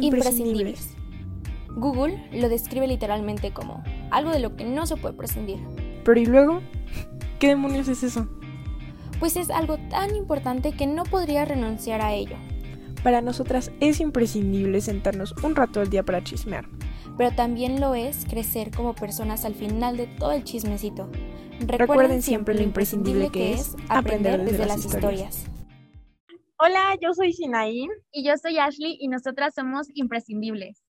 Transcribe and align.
Imprescindibles. 0.00 0.94
Google 1.76 2.28
lo 2.32 2.48
describe 2.48 2.86
literalmente 2.86 3.52
como 3.52 3.82
algo 4.10 4.30
de 4.30 4.40
lo 4.40 4.56
que 4.56 4.64
no 4.64 4.86
se 4.86 4.96
puede 4.96 5.14
prescindir. 5.14 5.58
Pero 6.04 6.20
¿y 6.20 6.26
luego? 6.26 6.60
¿Qué 7.38 7.48
demonios 7.48 7.88
es 7.88 8.02
eso? 8.02 8.28
Pues 9.18 9.36
es 9.36 9.50
algo 9.50 9.78
tan 9.88 10.16
importante 10.16 10.72
que 10.72 10.86
no 10.86 11.04
podría 11.04 11.44
renunciar 11.44 12.00
a 12.00 12.12
ello. 12.12 12.36
Para 13.02 13.20
nosotras 13.22 13.70
es 13.80 14.00
imprescindible 14.00 14.80
sentarnos 14.80 15.34
un 15.42 15.54
rato 15.54 15.80
al 15.80 15.90
día 15.90 16.02
para 16.02 16.22
chismear. 16.22 16.66
Pero 17.16 17.34
también 17.34 17.80
lo 17.80 17.94
es 17.94 18.26
crecer 18.28 18.70
como 18.70 18.94
personas 18.94 19.44
al 19.44 19.54
final 19.54 19.96
de 19.96 20.06
todo 20.06 20.32
el 20.32 20.44
chismecito. 20.44 21.08
Recuerden, 21.60 22.22
siempre 22.22 22.54
lo 22.54 22.62
imprescindible 22.62 23.30
que 23.30 23.52
es 23.52 23.76
aprender 23.88 24.42
desde, 24.44 24.66
las 24.66 24.84
historias. 24.84 25.49
Hola, 26.62 26.94
yo 27.00 27.14
soy 27.14 27.32
Sinaí. 27.32 27.88
Y 28.12 28.22
yo 28.22 28.36
soy 28.36 28.58
Ashley 28.58 28.98
y 29.00 29.08
nosotras 29.08 29.54
somos 29.54 29.88
imprescindibles. 29.94 30.84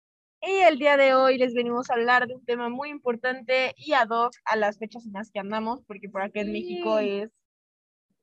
Y 0.41 0.53
el 0.61 0.79
día 0.79 0.97
de 0.97 1.15
hoy 1.15 1.39
les 1.39 1.55
venimos 1.55 1.91
a 1.91 1.95
hablar 1.95 2.29
de 2.29 2.37
un 2.37 2.45
tema 2.45 2.69
muy 2.69 2.89
importante 2.89 3.75
y 3.77 3.93
ad 3.93 4.11
hoc 4.11 4.33
a 4.45 4.55
las 4.55 4.79
fechas 4.79 5.05
en 5.07 5.15
las 5.15 5.33
que 5.33 5.41
andamos, 5.41 5.83
porque 5.89 6.09
por 6.09 6.23
acá 6.23 6.43
en 6.43 6.53
México 6.53 7.01
es 7.01 7.33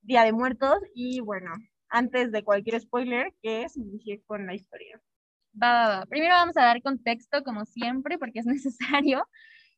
Día 0.04 0.24
de 0.24 0.32
Muertos. 0.32 0.80
Y 0.96 1.20
bueno, 1.20 1.52
antes 1.90 2.32
de 2.32 2.46
cualquier 2.46 2.80
spoiler, 2.80 3.34
que 3.42 3.68
se 3.68 3.82
inicie 3.82 4.24
con 4.26 4.48
la 4.48 4.54
historia. 4.54 5.02
Va, 5.62 5.74
va, 5.74 6.00
va. 6.00 6.06
Primero 6.06 6.36
vamos 6.36 6.56
a 6.56 6.64
dar 6.64 6.82
contexto, 6.82 7.44
como 7.44 7.66
siempre, 7.66 8.18
porque 8.18 8.40
es 8.40 8.46
necesario. 9.02 9.28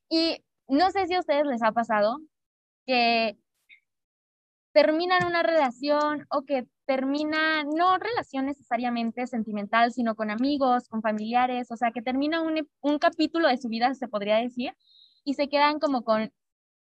Y 0.08 0.46
no 0.68 0.92
sé 0.92 1.08
si 1.08 1.16
a 1.16 1.20
ustedes 1.20 1.48
les 1.48 1.64
ha 1.64 1.72
pasado 1.72 2.20
que 2.86 3.40
terminan 4.72 5.26
una 5.26 5.42
relación 5.42 6.28
o 6.30 6.44
que 6.44 6.68
termina, 6.86 7.64
no 7.64 7.98
relación 7.98 8.46
necesariamente 8.46 9.28
sentimental, 9.28 9.92
sino 9.92 10.16
con 10.16 10.32
amigos, 10.32 10.88
con 10.88 11.02
familiares, 11.02 11.72
o 11.72 11.78
sea, 11.78 11.92
que 11.92 12.02
termina 12.02 12.42
un, 12.42 12.68
un 12.82 13.00
capítulo 13.00 13.48
de 13.48 13.58
su 13.58 13.70
vida, 13.70 13.94
se 13.96 14.08
podría 14.08 14.38
decir, 14.38 14.74
y 15.24 15.34
se 15.36 15.50
quedan 15.50 15.80
como 15.80 16.04
con 16.04 16.32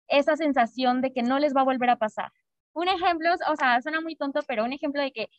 esa 0.07 0.35
sensación 0.37 1.01
de 1.01 1.13
que 1.13 1.23
no 1.23 1.39
les 1.39 1.55
va 1.55 1.61
a 1.61 1.65
volver 1.65 1.89
a 1.89 1.97
pasar. 1.97 2.31
Un 2.73 2.87
ejemplo, 2.89 3.29
o 3.49 3.55
sea, 3.55 3.81
suena 3.81 4.01
muy 4.01 4.15
tonto, 4.15 4.41
pero 4.47 4.65
un 4.65 4.73
ejemplo 4.73 5.01
de 5.01 5.11
que 5.11 5.29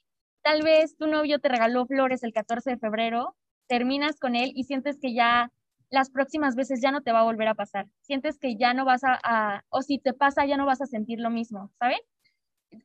tal 0.42 0.62
vez 0.62 0.96
tu 0.96 1.06
novio 1.06 1.38
te 1.40 1.48
regaló 1.48 1.86
flores 1.86 2.22
el 2.22 2.32
14 2.32 2.70
de 2.70 2.78
febrero, 2.78 3.36
terminas 3.68 4.18
con 4.18 4.36
él 4.36 4.52
y 4.54 4.64
sientes 4.64 4.98
que 5.00 5.14
ya 5.14 5.52
las 5.90 6.10
próximas 6.10 6.56
veces 6.56 6.80
ya 6.80 6.90
no 6.92 7.02
te 7.02 7.12
va 7.12 7.20
a 7.20 7.24
volver 7.24 7.48
a 7.48 7.54
pasar. 7.54 7.86
Sientes 8.00 8.38
que 8.38 8.56
ya 8.56 8.74
no 8.74 8.84
vas 8.84 9.04
a, 9.04 9.18
a 9.22 9.64
o 9.68 9.82
si 9.82 9.98
te 9.98 10.14
pasa 10.14 10.46
ya 10.46 10.56
no 10.56 10.66
vas 10.66 10.80
a 10.80 10.86
sentir 10.86 11.20
lo 11.20 11.30
mismo, 11.30 11.70
¿saben? 11.78 11.98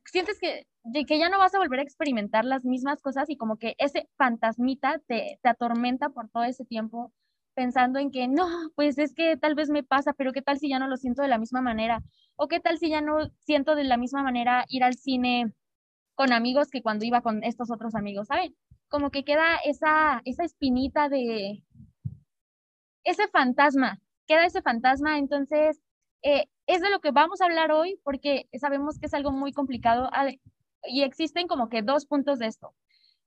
Sientes 0.04 0.38
que, 0.38 0.66
que 1.06 1.18
ya 1.18 1.28
no 1.28 1.38
vas 1.38 1.54
a 1.54 1.58
volver 1.58 1.80
a 1.80 1.82
experimentar 1.82 2.44
las 2.44 2.64
mismas 2.64 3.00
cosas 3.00 3.28
y 3.30 3.36
como 3.36 3.56
que 3.56 3.74
ese 3.78 4.08
fantasmita 4.16 5.00
te, 5.06 5.38
te 5.42 5.48
atormenta 5.48 6.10
por 6.10 6.28
todo 6.28 6.44
ese 6.44 6.64
tiempo 6.64 7.12
pensando 7.54 7.98
en 7.98 8.10
que 8.10 8.28
no, 8.28 8.46
pues 8.74 8.98
es 8.98 9.14
que 9.14 9.36
tal 9.36 9.54
vez 9.54 9.70
me 9.70 9.82
pasa, 9.82 10.12
pero 10.12 10.32
qué 10.32 10.42
tal 10.42 10.58
si 10.58 10.68
ya 10.68 10.78
no 10.78 10.88
lo 10.88 10.96
siento 10.96 11.22
de 11.22 11.28
la 11.28 11.38
misma 11.38 11.60
manera, 11.60 12.02
o 12.36 12.48
qué 12.48 12.60
tal 12.60 12.78
si 12.78 12.88
ya 12.88 13.00
no 13.00 13.30
siento 13.40 13.74
de 13.74 13.84
la 13.84 13.96
misma 13.96 14.22
manera 14.22 14.64
ir 14.68 14.84
al 14.84 14.94
cine 14.94 15.52
con 16.14 16.32
amigos 16.32 16.70
que 16.70 16.82
cuando 16.82 17.04
iba 17.04 17.20
con 17.22 17.42
estos 17.44 17.70
otros 17.70 17.94
amigos, 17.94 18.28
¿saben? 18.28 18.54
Como 18.88 19.10
que 19.10 19.24
queda 19.24 19.56
esa, 19.64 20.20
esa 20.24 20.44
espinita 20.44 21.08
de 21.08 21.62
ese 23.04 23.28
fantasma, 23.28 24.00
queda 24.26 24.46
ese 24.46 24.62
fantasma, 24.62 25.18
entonces 25.18 25.80
eh, 26.22 26.46
es 26.66 26.80
de 26.80 26.90
lo 26.90 27.00
que 27.00 27.10
vamos 27.10 27.40
a 27.40 27.46
hablar 27.46 27.72
hoy 27.72 27.98
porque 28.04 28.48
sabemos 28.58 28.98
que 28.98 29.06
es 29.06 29.14
algo 29.14 29.32
muy 29.32 29.52
complicado 29.52 30.08
y 30.84 31.02
existen 31.02 31.46
como 31.48 31.68
que 31.68 31.82
dos 31.82 32.06
puntos 32.06 32.38
de 32.38 32.46
esto. 32.46 32.74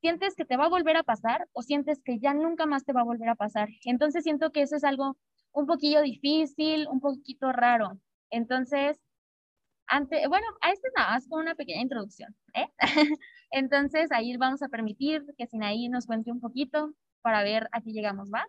¿Sientes 0.02 0.35
que 0.35 0.45
te 0.45 0.57
va 0.57 0.65
a 0.65 0.69
volver 0.69 0.97
a 0.97 1.03
pasar 1.03 1.47
o 1.53 1.61
sientes 1.61 2.02
que 2.03 2.19
ya 2.19 2.33
nunca 2.33 2.65
más 2.65 2.85
te 2.85 2.93
va 2.93 3.02
a 3.02 3.05
volver 3.05 3.29
a 3.29 3.35
pasar? 3.35 3.69
Entonces 3.85 4.23
siento 4.23 4.52
que 4.52 4.61
eso 4.61 4.75
es 4.75 4.83
algo 4.83 5.17
un 5.52 5.65
poquillo 5.65 6.02
difícil, 6.02 6.87
un 6.89 6.99
poquito 6.99 7.52
raro. 7.52 7.99
Entonces, 8.29 8.99
ante, 9.87 10.27
bueno, 10.27 10.45
a 10.61 10.71
este 10.71 10.89
nada 10.95 11.11
más 11.11 11.27
con 11.27 11.41
una 11.41 11.55
pequeña 11.55 11.81
introducción. 11.81 12.36
¿eh? 12.53 12.67
Entonces, 13.52 14.11
ahí 14.11 14.36
vamos 14.37 14.61
a 14.61 14.70
permitir 14.70 15.23
que 15.37 15.47
Sinaí 15.47 15.87
nos 15.89 16.05
cuente 16.05 16.31
un 16.31 16.41
poquito 16.41 16.93
para 17.21 17.43
ver 17.43 17.70
a 17.71 17.81
qué 17.81 17.91
llegamos, 17.91 18.30
¿va? 18.33 18.45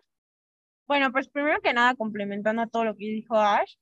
Bueno, 0.87 1.11
pues 1.11 1.29
primero 1.29 1.59
que 1.61 1.73
nada, 1.73 1.95
complementando 1.95 2.61
a 2.61 2.67
todo 2.67 2.85
lo 2.85 2.95
que 2.95 3.05
dijo 3.05 3.35
Ash, 3.35 3.75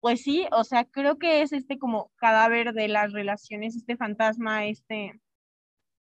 pues 0.00 0.22
sí, 0.22 0.46
o 0.52 0.64
sea, 0.64 0.84
creo 0.84 1.18
que 1.18 1.42
es 1.42 1.52
este 1.52 1.78
como 1.78 2.10
cadáver 2.16 2.72
de 2.74 2.88
las 2.88 3.12
relaciones, 3.12 3.76
este 3.76 3.96
fantasma, 3.96 4.66
este, 4.66 5.20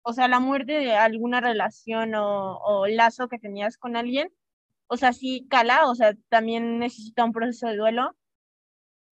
o 0.03 0.13
sea, 0.13 0.29
la 0.29 0.41
muerte 0.41 0.73
de 0.75 0.95
alguna 0.97 1.41
relación 1.41 2.15
o, 2.15 2.59
o 2.59 2.87
lazo 2.89 3.29
que 3.29 3.39
tenías 3.39 3.79
con 3.79 3.97
alguien, 3.97 4.31
o 4.89 4.97
sea, 4.97 5.13
sí 5.13 5.47
cala, 5.51 5.89
o 5.91 5.95
sea, 5.95 6.15
también 6.29 6.79
necesita 6.79 7.25
un 7.25 7.33
proceso 7.33 7.69
de 7.69 7.77
duelo. 7.77 8.17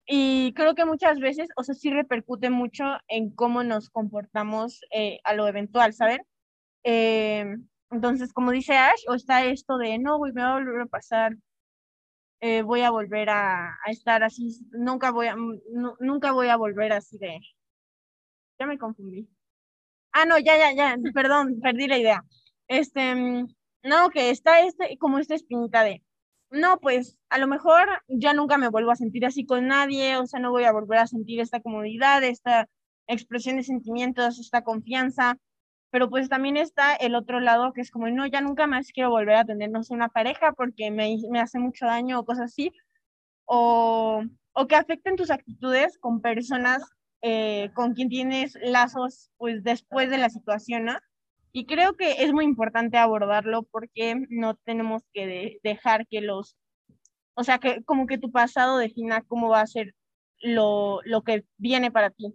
Y 0.05 0.53
creo 0.53 0.75
que 0.75 0.85
muchas 0.85 1.19
veces, 1.19 1.49
o 1.55 1.63
sea, 1.63 1.75
sí 1.75 1.89
repercute 1.91 2.49
mucho 2.49 2.83
en 3.07 3.31
cómo 3.33 3.63
nos 3.63 3.89
comportamos 3.89 4.81
eh, 4.91 5.19
a 5.23 5.33
lo 5.33 5.47
eventual, 5.47 5.93
¿saben? 5.93 6.21
Eh, 6.83 7.45
entonces, 7.91 8.33
como 8.33 8.51
dice 8.51 8.75
Ash, 8.77 9.01
o 9.09 9.15
está 9.15 9.45
esto 9.45 9.77
de, 9.77 9.99
no, 9.99 10.17
güey, 10.17 10.33
me 10.33 10.43
va 10.43 10.51
a 10.51 10.59
volver 10.59 10.81
a 10.81 10.85
pasar, 10.87 11.33
eh, 12.41 12.63
voy 12.63 12.81
a 12.81 12.91
volver 12.91 13.29
a, 13.29 13.77
estar 13.87 14.23
así, 14.23 14.49
nunca 14.71 15.11
voy 15.11 15.27
a, 15.27 15.35
nunca 15.99 16.31
voy 16.33 16.49
a 16.49 16.57
volver 16.57 16.93
así 16.93 17.17
de, 17.17 17.39
ya 18.59 18.65
me 18.65 18.77
confundí. 18.77 19.29
Ah, 20.13 20.25
no, 20.25 20.37
ya, 20.39 20.57
ya, 20.57 20.73
ya, 20.73 20.97
perdón, 21.15 21.59
perdí 21.61 21.87
la 21.87 21.97
idea. 21.99 22.25
Este, 22.67 23.15
no, 23.83 24.09
que 24.11 24.29
está 24.31 24.61
este, 24.61 24.97
como 24.97 25.19
esta 25.19 25.35
espinita 25.35 25.83
de, 25.83 26.03
no, 26.51 26.79
pues 26.79 27.17
a 27.29 27.37
lo 27.39 27.47
mejor 27.47 27.87
ya 28.07 28.33
nunca 28.33 28.57
me 28.57 28.69
vuelvo 28.69 28.91
a 28.91 28.95
sentir 28.95 29.25
así 29.25 29.45
con 29.45 29.67
nadie, 29.67 30.17
o 30.17 30.27
sea, 30.27 30.39
no 30.39 30.51
voy 30.51 30.65
a 30.65 30.73
volver 30.73 30.99
a 30.99 31.07
sentir 31.07 31.39
esta 31.41 31.61
comodidad, 31.61 32.23
esta 32.23 32.67
expresión 33.07 33.57
de 33.57 33.63
sentimientos, 33.63 34.39
esta 34.39 34.63
confianza, 34.63 35.37
pero 35.91 36.09
pues 36.09 36.29
también 36.29 36.57
está 36.57 36.95
el 36.95 37.15
otro 37.15 37.39
lado 37.39 37.73
que 37.73 37.81
es 37.81 37.91
como, 37.91 38.09
no, 38.09 38.25
ya 38.25 38.41
nunca 38.41 38.65
más 38.67 38.91
quiero 38.91 39.09
volver 39.11 39.35
a 39.35 39.45
tener, 39.45 39.69
no 39.69 39.81
una 39.89 40.09
pareja 40.09 40.53
porque 40.53 40.89
me, 40.91 41.17
me 41.29 41.39
hace 41.39 41.59
mucho 41.59 41.85
daño 41.85 42.19
o 42.19 42.25
cosas 42.25 42.45
así, 42.45 42.71
o, 43.45 44.23
o 44.53 44.67
que 44.67 44.75
afecten 44.75 45.15
tus 45.17 45.31
actitudes 45.31 45.97
con 45.99 46.21
personas 46.21 46.83
eh, 47.21 47.69
con 47.75 47.93
quien 47.93 48.09
tienes 48.09 48.57
lazos 48.63 49.29
pues 49.37 49.63
después 49.63 50.09
de 50.09 50.17
la 50.17 50.29
situación. 50.29 50.89
Y 51.51 51.65
creo 51.65 51.95
que 51.95 52.23
es 52.23 52.33
muy 52.33 52.45
importante 52.45 52.97
abordarlo 52.97 53.63
porque 53.63 54.15
no 54.29 54.55
tenemos 54.55 55.03
que 55.13 55.59
dejar 55.63 56.07
que 56.07 56.21
los, 56.21 56.55
o 57.35 57.43
sea, 57.43 57.59
que 57.59 57.83
como 57.83 58.07
que 58.07 58.17
tu 58.17 58.31
pasado 58.31 58.77
defina 58.77 59.21
cómo 59.23 59.49
va 59.49 59.61
a 59.61 59.67
ser 59.67 59.93
lo, 60.39 61.01
lo 61.03 61.21
que 61.23 61.45
viene 61.57 61.91
para 61.91 62.09
ti. 62.09 62.33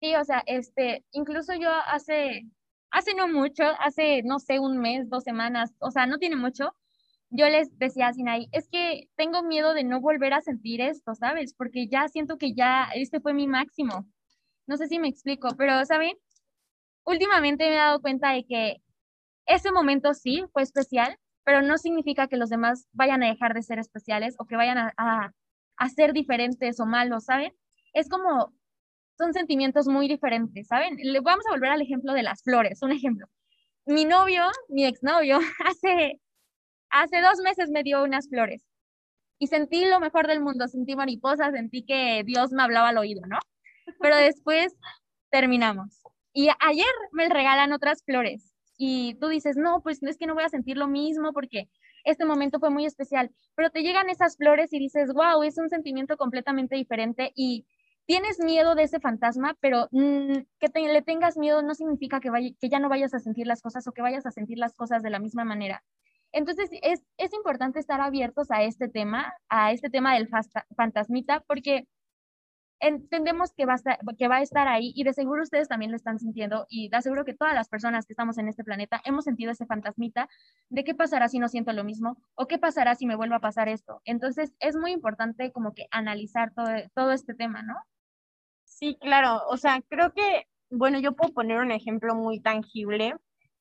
Sí, 0.00 0.14
o 0.14 0.24
sea, 0.24 0.42
este, 0.46 1.04
incluso 1.12 1.54
yo 1.54 1.70
hace, 1.70 2.42
hace 2.90 3.14
no 3.14 3.26
mucho, 3.28 3.64
hace, 3.80 4.22
no 4.22 4.38
sé, 4.38 4.60
un 4.60 4.78
mes, 4.78 5.08
dos 5.10 5.24
semanas, 5.24 5.74
o 5.80 5.90
sea, 5.90 6.06
no 6.06 6.18
tiene 6.18 6.36
mucho, 6.36 6.72
yo 7.30 7.48
les 7.48 7.76
decía 7.78 8.08
a 8.08 8.12
Sinaí, 8.14 8.48
es 8.52 8.68
que 8.68 9.08
tengo 9.16 9.42
miedo 9.42 9.74
de 9.74 9.84
no 9.84 10.00
volver 10.00 10.34
a 10.34 10.40
sentir 10.40 10.80
esto, 10.80 11.14
¿sabes? 11.14 11.54
Porque 11.54 11.88
ya 11.88 12.08
siento 12.08 12.38
que 12.38 12.54
ya 12.54 12.88
este 12.94 13.20
fue 13.20 13.34
mi 13.34 13.46
máximo. 13.48 14.06
No 14.66 14.76
sé 14.78 14.88
si 14.88 14.98
me 14.98 15.08
explico, 15.08 15.50
pero, 15.58 15.84
¿saben? 15.86 16.12
Últimamente 17.04 17.64
me 17.68 17.74
he 17.74 17.76
dado 17.78 18.00
cuenta 18.00 18.32
de 18.32 18.44
que 18.46 18.82
ese 19.46 19.72
momento 19.72 20.14
sí 20.14 20.44
fue 20.52 20.62
especial, 20.62 21.18
pero 21.44 21.62
no 21.62 21.78
significa 21.78 22.28
que 22.28 22.36
los 22.36 22.50
demás 22.50 22.88
vayan 22.92 23.22
a 23.22 23.28
dejar 23.28 23.54
de 23.54 23.62
ser 23.62 23.78
especiales 23.78 24.36
o 24.38 24.46
que 24.46 24.56
vayan 24.56 24.78
a, 24.78 24.94
a, 24.98 25.32
a 25.76 25.88
ser 25.90 26.12
diferentes 26.12 26.80
o 26.80 26.86
malos, 26.86 27.24
¿saben? 27.26 27.54
Es 27.94 28.08
como 28.08 28.52
son 29.18 29.32
sentimientos 29.34 29.88
muy 29.88 30.08
diferentes, 30.08 30.68
¿saben? 30.68 30.96
Vamos 31.22 31.44
a 31.46 31.50
volver 31.50 31.70
al 31.70 31.82
ejemplo 31.82 32.12
de 32.14 32.22
las 32.22 32.42
flores, 32.42 32.80
un 32.82 32.92
ejemplo. 32.92 33.26
Mi 33.84 34.04
novio, 34.04 34.44
mi 34.68 34.84
exnovio, 34.84 35.38
hace, 35.66 36.20
hace 36.90 37.20
dos 37.20 37.40
meses 37.42 37.70
me 37.70 37.82
dio 37.82 38.04
unas 38.04 38.28
flores 38.28 38.62
y 39.38 39.48
sentí 39.48 39.84
lo 39.84 40.00
mejor 40.00 40.26
del 40.26 40.40
mundo, 40.40 40.68
sentí 40.68 40.96
mariposas, 40.96 41.52
sentí 41.52 41.84
que 41.84 42.22
Dios 42.24 42.52
me 42.52 42.62
hablaba 42.62 42.90
al 42.90 42.98
oído, 42.98 43.22
¿no? 43.26 43.38
Pero 44.00 44.16
después 44.16 44.74
terminamos. 45.30 46.00
Y 46.32 46.48
ayer 46.60 46.86
me 47.12 47.28
regalan 47.28 47.72
otras 47.72 48.02
flores 48.04 48.52
y 48.76 49.14
tú 49.14 49.28
dices, 49.28 49.56
no, 49.56 49.80
pues 49.82 50.02
no 50.02 50.10
es 50.10 50.16
que 50.16 50.26
no 50.26 50.34
voy 50.34 50.44
a 50.44 50.48
sentir 50.48 50.76
lo 50.76 50.86
mismo 50.86 51.32
porque 51.32 51.68
este 52.04 52.24
momento 52.24 52.60
fue 52.60 52.70
muy 52.70 52.84
especial, 52.84 53.30
pero 53.56 53.70
te 53.70 53.82
llegan 53.82 54.08
esas 54.08 54.36
flores 54.36 54.72
y 54.72 54.78
dices, 54.78 55.12
wow, 55.12 55.42
es 55.42 55.58
un 55.58 55.68
sentimiento 55.68 56.16
completamente 56.16 56.76
diferente 56.76 57.32
y 57.34 57.66
tienes 58.08 58.40
miedo 58.40 58.74
de 58.74 58.84
ese 58.84 59.00
fantasma, 59.00 59.54
pero 59.60 59.88
mm, 59.90 60.38
que 60.58 60.68
le 60.74 61.02
tengas 61.02 61.36
miedo 61.36 61.60
no 61.60 61.74
significa 61.74 62.20
que, 62.20 62.30
ya 62.62 62.78
no 62.80 62.88
vayas 62.88 63.12
a 63.12 63.18
sentir 63.18 63.46
las 63.46 63.60
cosas 63.60 63.86
o 63.86 63.92
que 63.92 64.00
vayas 64.00 64.24
a 64.24 64.30
sentir 64.30 64.56
las 64.58 64.74
cosas 64.74 65.02
de 65.02 65.10
la 65.10 65.18
misma 65.18 65.44
manera. 65.44 65.84
Entonces, 66.32 66.70
es, 66.82 67.02
importante 67.34 67.78
estar 67.78 68.00
abiertos 68.00 68.50
a 68.50 68.62
este 68.62 68.88
tema, 68.88 69.34
a 69.50 69.72
este 69.72 69.90
tema 69.90 70.14
del 70.14 70.28
fantasmita, 70.74 71.40
porque 71.46 71.86
entendemos 72.80 73.52
que 73.52 73.66
va, 73.66 73.74
a 73.74 74.42
estar, 74.42 74.68
ahí 74.68 74.92
y 74.94 75.04
de 75.04 75.12
seguro 75.12 75.42
ustedes 75.42 75.68
también 75.68 75.90
lo 75.90 75.96
están 75.96 76.18
sintiendo 76.18 76.66
y 76.70 76.88
de 76.88 76.96
aseguro 76.96 77.26
que 77.26 77.34
todas 77.34 77.54
las 77.54 77.68
personas 77.68 78.06
que 78.06 78.14
estamos 78.14 78.38
en 78.38 78.48
este 78.48 78.64
planeta 78.64 79.02
hemos 79.04 79.24
sentido 79.24 79.52
ese 79.52 79.66
fantasmita 79.66 80.28
de 80.70 80.84
qué 80.84 80.94
pasará 80.94 81.28
si 81.28 81.40
no 81.40 81.48
siento 81.48 81.72
lo 81.72 81.84
mismo 81.84 82.16
o 82.36 82.46
qué 82.46 82.58
pasará 82.58 82.94
si 82.94 83.06
me 83.06 83.16
vuelve 83.16 83.34
a 83.34 83.40
pasar 83.40 83.68
esto. 83.68 84.00
Entonces 84.06 84.54
es 84.60 84.76
muy 84.76 84.92
importante 84.92 85.52
como 85.52 85.74
que 85.74 85.88
analizar 85.90 86.52
todo, 86.54 86.68
todo 86.94 87.12
este 87.12 87.34
tema, 87.34 87.62
¿no? 87.62 87.74
Sí, 88.78 88.96
claro, 89.00 89.40
o 89.48 89.56
sea, 89.56 89.82
creo 89.88 90.12
que, 90.12 90.44
bueno, 90.70 91.00
yo 91.00 91.12
puedo 91.16 91.32
poner 91.32 91.58
un 91.58 91.72
ejemplo 91.72 92.14
muy 92.14 92.40
tangible. 92.40 93.14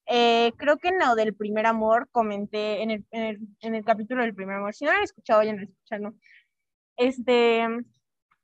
Eh, 0.05 0.51
creo 0.57 0.77
que 0.77 0.89
en 0.89 0.99
lo 0.99 1.15
del 1.15 1.35
primer 1.35 1.65
amor 1.65 2.07
comenté 2.11 2.83
en 2.83 2.91
el, 2.91 3.05
en 3.11 3.23
el, 3.23 3.39
en 3.61 3.75
el 3.75 3.83
capítulo 3.83 4.21
del 4.21 4.35
primer 4.35 4.57
amor, 4.57 4.73
si 4.75 4.85
no 4.85 4.91
lo 4.91 4.97
han 4.97 5.03
escuchado, 5.03 5.43
ya 5.43 5.53
no 5.53 5.63
escuchan, 5.63 6.19
Este, 6.97 7.65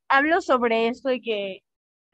hablo 0.09 0.41
sobre 0.41 0.87
esto 0.89 1.09
de 1.09 1.21
que 1.21 1.61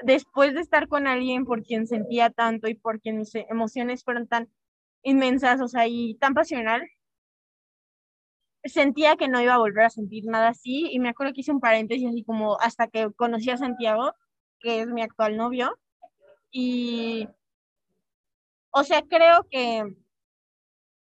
después 0.03 0.53
de 0.55 0.61
estar 0.61 0.87
con 0.89 1.07
alguien 1.07 1.45
por 1.45 1.63
quien 1.63 1.87
sentía 1.87 2.29
tanto 2.31 2.69
y 2.69 2.75
por 2.75 3.01
quien 3.01 3.17
mis 3.19 3.35
emociones 3.35 4.03
fueron 4.03 4.27
tan 4.27 4.49
inmensas, 5.03 5.61
o 5.61 5.67
sea, 5.69 5.87
y 5.87 6.15
tan 6.17 6.33
pasional, 6.35 6.83
sentía 8.63 9.15
que 9.17 9.27
no 9.27 9.41
iba 9.41 9.53
a 9.55 9.57
volver 9.57 9.85
a 9.85 9.89
sentir 9.89 10.25
nada 10.25 10.49
así 10.49 10.87
y 10.91 10.99
me 10.99 11.09
acuerdo 11.09 11.33
que 11.33 11.41
hice 11.41 11.51
un 11.51 11.59
paréntesis 11.59 12.07
así 12.09 12.23
como 12.23 12.57
hasta 12.59 12.87
que 12.87 13.11
conocí 13.15 13.49
a 13.49 13.57
Santiago, 13.57 14.13
que 14.59 14.81
es 14.81 14.87
mi 14.87 15.01
actual 15.01 15.37
novio, 15.37 15.77
y, 16.51 17.27
o 18.71 18.83
sea, 18.83 19.03
creo 19.03 19.47
que 19.49 19.83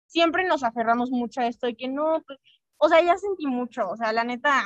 siempre 0.06 0.44
nos 0.44 0.62
aferramos 0.62 1.10
mucho 1.10 1.40
a 1.40 1.46
esto 1.46 1.68
y 1.68 1.74
que 1.74 1.88
no, 1.88 2.22
pues, 2.26 2.38
o 2.78 2.88
sea, 2.88 3.02
ya 3.02 3.16
sentí 3.16 3.46
mucho, 3.46 3.88
o 3.88 3.96
sea, 3.96 4.12
la 4.12 4.24
neta, 4.24 4.64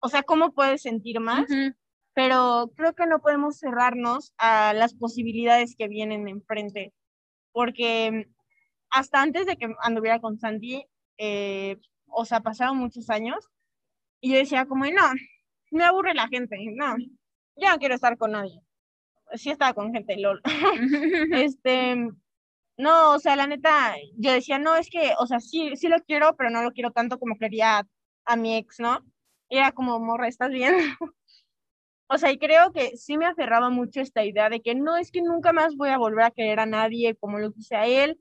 o 0.00 0.08
sea, 0.08 0.22
¿cómo 0.22 0.52
puedes 0.52 0.82
sentir 0.82 1.20
más? 1.20 1.46
Pero 2.14 2.72
creo 2.76 2.94
que 2.94 3.06
no 3.06 3.20
podemos 3.20 3.58
cerrarnos 3.58 4.32
a 4.36 4.74
las 4.74 4.94
posibilidades 4.94 5.76
que 5.76 5.88
vienen 5.88 6.28
enfrente, 6.28 6.92
porque 7.52 8.28
hasta 8.90 9.22
antes 9.22 9.46
de 9.46 9.56
que 9.56 9.74
anduviera 9.80 10.20
con 10.20 10.38
Sandy, 10.38 10.84
eh, 11.18 11.78
o 12.06 12.24
sea, 12.24 12.40
pasaron 12.40 12.76
muchos 12.76 13.08
años, 13.08 13.48
y 14.20 14.32
yo 14.32 14.38
decía 14.38 14.66
como, 14.66 14.84
no, 14.84 15.02
me 15.70 15.84
aburre 15.84 16.14
la 16.14 16.28
gente, 16.28 16.56
no, 16.74 16.96
yo 17.56 17.70
no 17.70 17.78
quiero 17.78 17.94
estar 17.94 18.16
con 18.18 18.32
nadie. 18.32 18.60
Sí 19.34 19.50
estaba 19.50 19.74
con 19.74 19.92
gente, 19.92 20.16
lol. 20.18 20.40
este, 21.32 21.96
no, 22.76 23.14
o 23.14 23.18
sea, 23.18 23.36
la 23.36 23.46
neta, 23.46 23.94
yo 24.16 24.32
decía, 24.32 24.58
no, 24.58 24.76
es 24.76 24.90
que, 24.90 25.14
o 25.18 25.26
sea, 25.26 25.40
sí, 25.40 25.76
sí 25.76 25.88
lo 25.88 25.98
quiero, 26.00 26.36
pero 26.36 26.50
no 26.50 26.62
lo 26.62 26.72
quiero 26.72 26.90
tanto 26.92 27.18
como 27.18 27.38
quería 27.38 27.86
a 28.24 28.36
mi 28.36 28.56
ex, 28.56 28.80
¿no? 28.80 29.04
era 29.58 29.72
como, 29.72 29.98
morra, 30.00 30.28
¿estás 30.28 30.50
bien? 30.50 30.74
o 32.08 32.18
sea, 32.18 32.32
y 32.32 32.38
creo 32.38 32.72
que 32.72 32.96
sí 32.96 33.18
me 33.18 33.26
aferraba 33.26 33.70
mucho 33.70 34.00
esta 34.00 34.24
idea 34.24 34.48
de 34.48 34.62
que 34.62 34.74
no, 34.74 34.96
es 34.96 35.10
que 35.10 35.22
nunca 35.22 35.52
más 35.52 35.76
voy 35.76 35.90
a 35.90 35.98
volver 35.98 36.24
a 36.24 36.30
querer 36.30 36.60
a 36.60 36.66
nadie 36.66 37.16
como 37.16 37.38
lo 37.38 37.52
quise 37.52 37.76
a 37.76 37.86
él, 37.86 38.20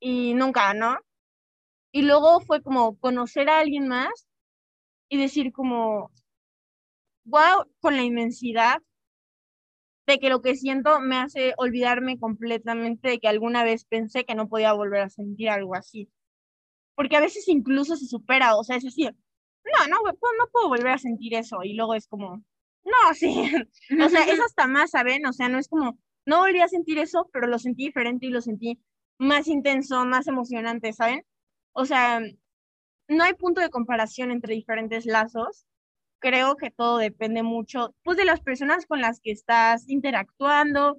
y 0.00 0.34
nunca, 0.34 0.74
¿no? 0.74 0.98
Y 1.92 2.02
luego 2.02 2.40
fue 2.40 2.62
como 2.62 2.98
conocer 2.98 3.48
a 3.50 3.60
alguien 3.60 3.88
más 3.88 4.28
y 5.08 5.18
decir 5.18 5.52
como, 5.52 6.12
wow, 7.28 7.64
con 7.80 7.96
la 7.96 8.02
inmensidad 8.02 8.82
de 10.06 10.18
que 10.18 10.30
lo 10.30 10.40
que 10.40 10.56
siento 10.56 11.00
me 11.00 11.16
hace 11.16 11.54
olvidarme 11.58 12.18
completamente 12.18 13.08
de 13.10 13.18
que 13.20 13.28
alguna 13.28 13.62
vez 13.64 13.84
pensé 13.84 14.24
que 14.24 14.34
no 14.34 14.48
podía 14.48 14.72
volver 14.72 15.02
a 15.02 15.10
sentir 15.10 15.50
algo 15.50 15.74
así. 15.74 16.10
Porque 16.94 17.16
a 17.16 17.20
veces 17.20 17.46
incluso 17.48 17.96
se 17.96 18.06
supera, 18.06 18.56
o 18.56 18.64
sea, 18.64 18.76
es 18.76 18.84
decir, 18.84 19.14
no, 19.64 19.86
no, 19.88 19.96
no 20.02 20.48
puedo 20.50 20.68
volver 20.68 20.88
a 20.88 20.98
sentir 20.98 21.34
eso. 21.34 21.62
Y 21.62 21.74
luego 21.74 21.94
es 21.94 22.08
como, 22.08 22.42
no, 22.84 22.92
sí. 23.14 23.52
o 24.02 24.08
sea, 24.08 24.24
es 24.24 24.40
hasta 24.40 24.66
más, 24.66 24.90
¿saben? 24.90 25.26
O 25.26 25.32
sea, 25.32 25.48
no 25.48 25.58
es 25.58 25.68
como, 25.68 25.98
no 26.26 26.38
volví 26.38 26.60
a 26.60 26.68
sentir 26.68 26.98
eso, 26.98 27.28
pero 27.32 27.46
lo 27.46 27.58
sentí 27.58 27.86
diferente 27.86 28.26
y 28.26 28.30
lo 28.30 28.40
sentí 28.40 28.80
más 29.18 29.48
intenso, 29.48 30.04
más 30.06 30.26
emocionante, 30.26 30.92
¿saben? 30.92 31.24
O 31.72 31.84
sea, 31.84 32.20
no 33.08 33.24
hay 33.24 33.34
punto 33.34 33.60
de 33.60 33.70
comparación 33.70 34.30
entre 34.30 34.54
diferentes 34.54 35.06
lazos. 35.06 35.66
Creo 36.20 36.56
que 36.56 36.70
todo 36.70 36.98
depende 36.98 37.42
mucho, 37.42 37.94
pues, 38.02 38.16
de 38.16 38.24
las 38.24 38.40
personas 38.40 38.86
con 38.86 39.00
las 39.00 39.20
que 39.20 39.30
estás 39.30 39.88
interactuando, 39.88 40.98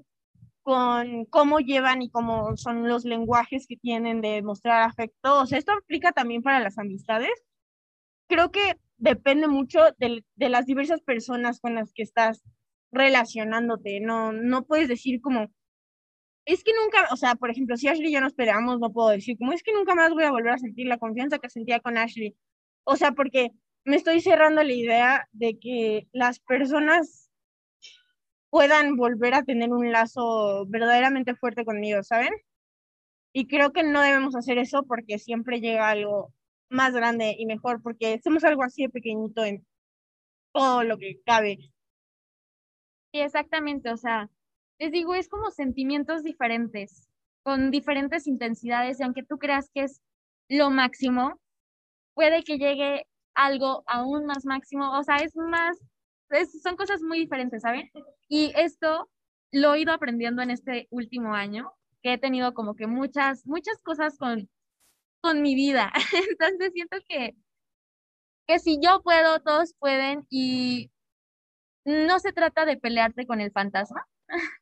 con 0.61 1.25
cómo 1.25 1.59
llevan 1.59 2.01
y 2.01 2.09
cómo 2.09 2.55
son 2.57 2.87
los 2.87 3.05
lenguajes 3.05 3.67
que 3.67 3.77
tienen 3.77 4.21
de 4.21 4.41
mostrar 4.43 4.83
afecto. 4.83 5.41
O 5.41 5.45
sea, 5.45 5.57
esto 5.57 5.73
aplica 5.73 6.11
también 6.11 6.41
para 6.43 6.59
las 6.59 6.77
amistades, 6.77 7.31
creo 8.29 8.51
que 8.51 8.77
depende 8.97 9.47
mucho 9.47 9.79
de, 9.97 10.23
de, 10.35 10.49
las 10.49 10.65
diversas 10.65 11.01
personas 11.01 11.59
con 11.59 11.75
las 11.75 11.93
que 11.93 12.03
estás 12.03 12.43
relacionándote. 12.91 13.99
No, 14.01 14.31
no 14.31 14.65
puedes 14.65 14.87
decir 14.87 15.21
como, 15.21 15.49
es 16.45 16.63
que 16.63 16.71
nunca, 16.73 17.07
o 17.11 17.17
sea, 17.17 17.35
por 17.35 17.51
ejemplo, 17.51 17.77
si 17.77 17.87
Ashley 17.87 18.09
y 18.09 18.13
yo 18.13 18.21
nos 18.21 18.33
peleamos, 18.33 18.79
no 18.79 18.91
puedo 18.91 19.09
decir 19.09 19.37
como, 19.37 19.53
es 19.53 19.63
que 19.63 19.73
nunca 19.73 19.95
más 19.95 20.11
voy 20.13 20.23
a 20.23 20.31
volver 20.31 20.53
a 20.53 20.57
sentir 20.57 20.87
la 20.87 20.97
confianza 20.97 21.39
que 21.39 21.49
sentía 21.49 21.79
con 21.79 21.97
Ashley. 21.97 22.35
O 22.85 22.95
sea, 22.95 23.11
porque 23.13 23.51
me 23.89 23.95
estoy 23.95 24.21
cerrando 24.21 24.61
la 24.61 24.71
idea 24.71 25.27
de 25.31 25.57
que 25.57 26.07
las 26.11 26.39
personas 26.39 27.31
puedan 28.51 28.95
volver 28.95 29.33
a 29.33 29.43
tener 29.43 29.71
un 29.71 29.91
lazo 29.91 30.67
verdaderamente 30.67 31.33
fuerte 31.33 31.65
conmigo, 31.65 32.03
¿saben? 32.03 32.29
Y 33.33 33.47
creo 33.47 33.73
que 33.73 33.81
no 33.81 34.01
debemos 34.01 34.35
hacer 34.35 34.59
eso 34.59 34.83
porque 34.83 35.17
siempre 35.17 35.59
llega 35.59 35.89
algo 35.89 36.31
más 36.69 36.93
grande 36.93 37.35
y 37.35 37.47
mejor, 37.47 37.81
porque 37.81 38.21
somos 38.23 38.43
algo 38.43 38.61
así 38.61 38.83
de 38.83 38.89
pequeñito 38.89 39.43
en 39.43 39.65
todo 40.53 40.83
lo 40.83 40.99
que 40.99 41.19
cabe. 41.25 41.57
Sí, 43.11 43.21
exactamente, 43.21 43.89
o 43.91 43.97
sea, 43.97 44.29
les 44.77 44.91
digo, 44.91 45.15
es 45.15 45.27
como 45.29 45.49
sentimientos 45.49 46.21
diferentes, 46.21 47.09
con 47.41 47.71
diferentes 47.71 48.27
intensidades, 48.27 48.99
y 48.99 49.03
aunque 49.03 49.23
tú 49.23 49.39
creas 49.39 49.71
que 49.73 49.81
es 49.81 49.99
lo 50.47 50.69
máximo, 50.69 51.39
puede 52.13 52.43
que 52.43 52.59
llegue 52.59 53.07
algo 53.39 53.83
aún 53.87 54.25
más 54.25 54.45
máximo, 54.45 54.97
o 54.97 55.03
sea, 55.03 55.17
es 55.17 55.35
más, 55.35 55.77
son 56.63 56.75
cosas 56.75 57.01
muy 57.01 57.19
diferentes, 57.19 57.61
¿saben? 57.61 57.89
Y 58.27 58.51
esto 58.55 59.09
lo 59.51 59.73
he 59.73 59.81
ido 59.81 59.93
aprendiendo 59.93 60.41
en 60.41 60.51
este 60.51 60.87
último 60.91 61.33
año, 61.33 61.71
que 62.03 62.13
he 62.13 62.17
tenido 62.17 62.53
como 62.53 62.75
que 62.75 62.87
muchas, 62.87 63.45
muchas 63.45 63.81
cosas 63.81 64.17
con 64.17 64.49
con 65.21 65.41
mi 65.41 65.55
vida. 65.55 65.91
Entonces 66.29 66.71
siento 66.73 66.97
que, 67.07 67.35
que 68.47 68.59
si 68.59 68.79
yo 68.81 69.01
puedo, 69.01 69.39
todos 69.41 69.73
pueden 69.79 70.25
y 70.29 70.91
no 71.85 72.19
se 72.19 72.33
trata 72.33 72.65
de 72.65 72.77
pelearte 72.77 73.25
con 73.25 73.41
el 73.41 73.51
fantasma, 73.51 74.07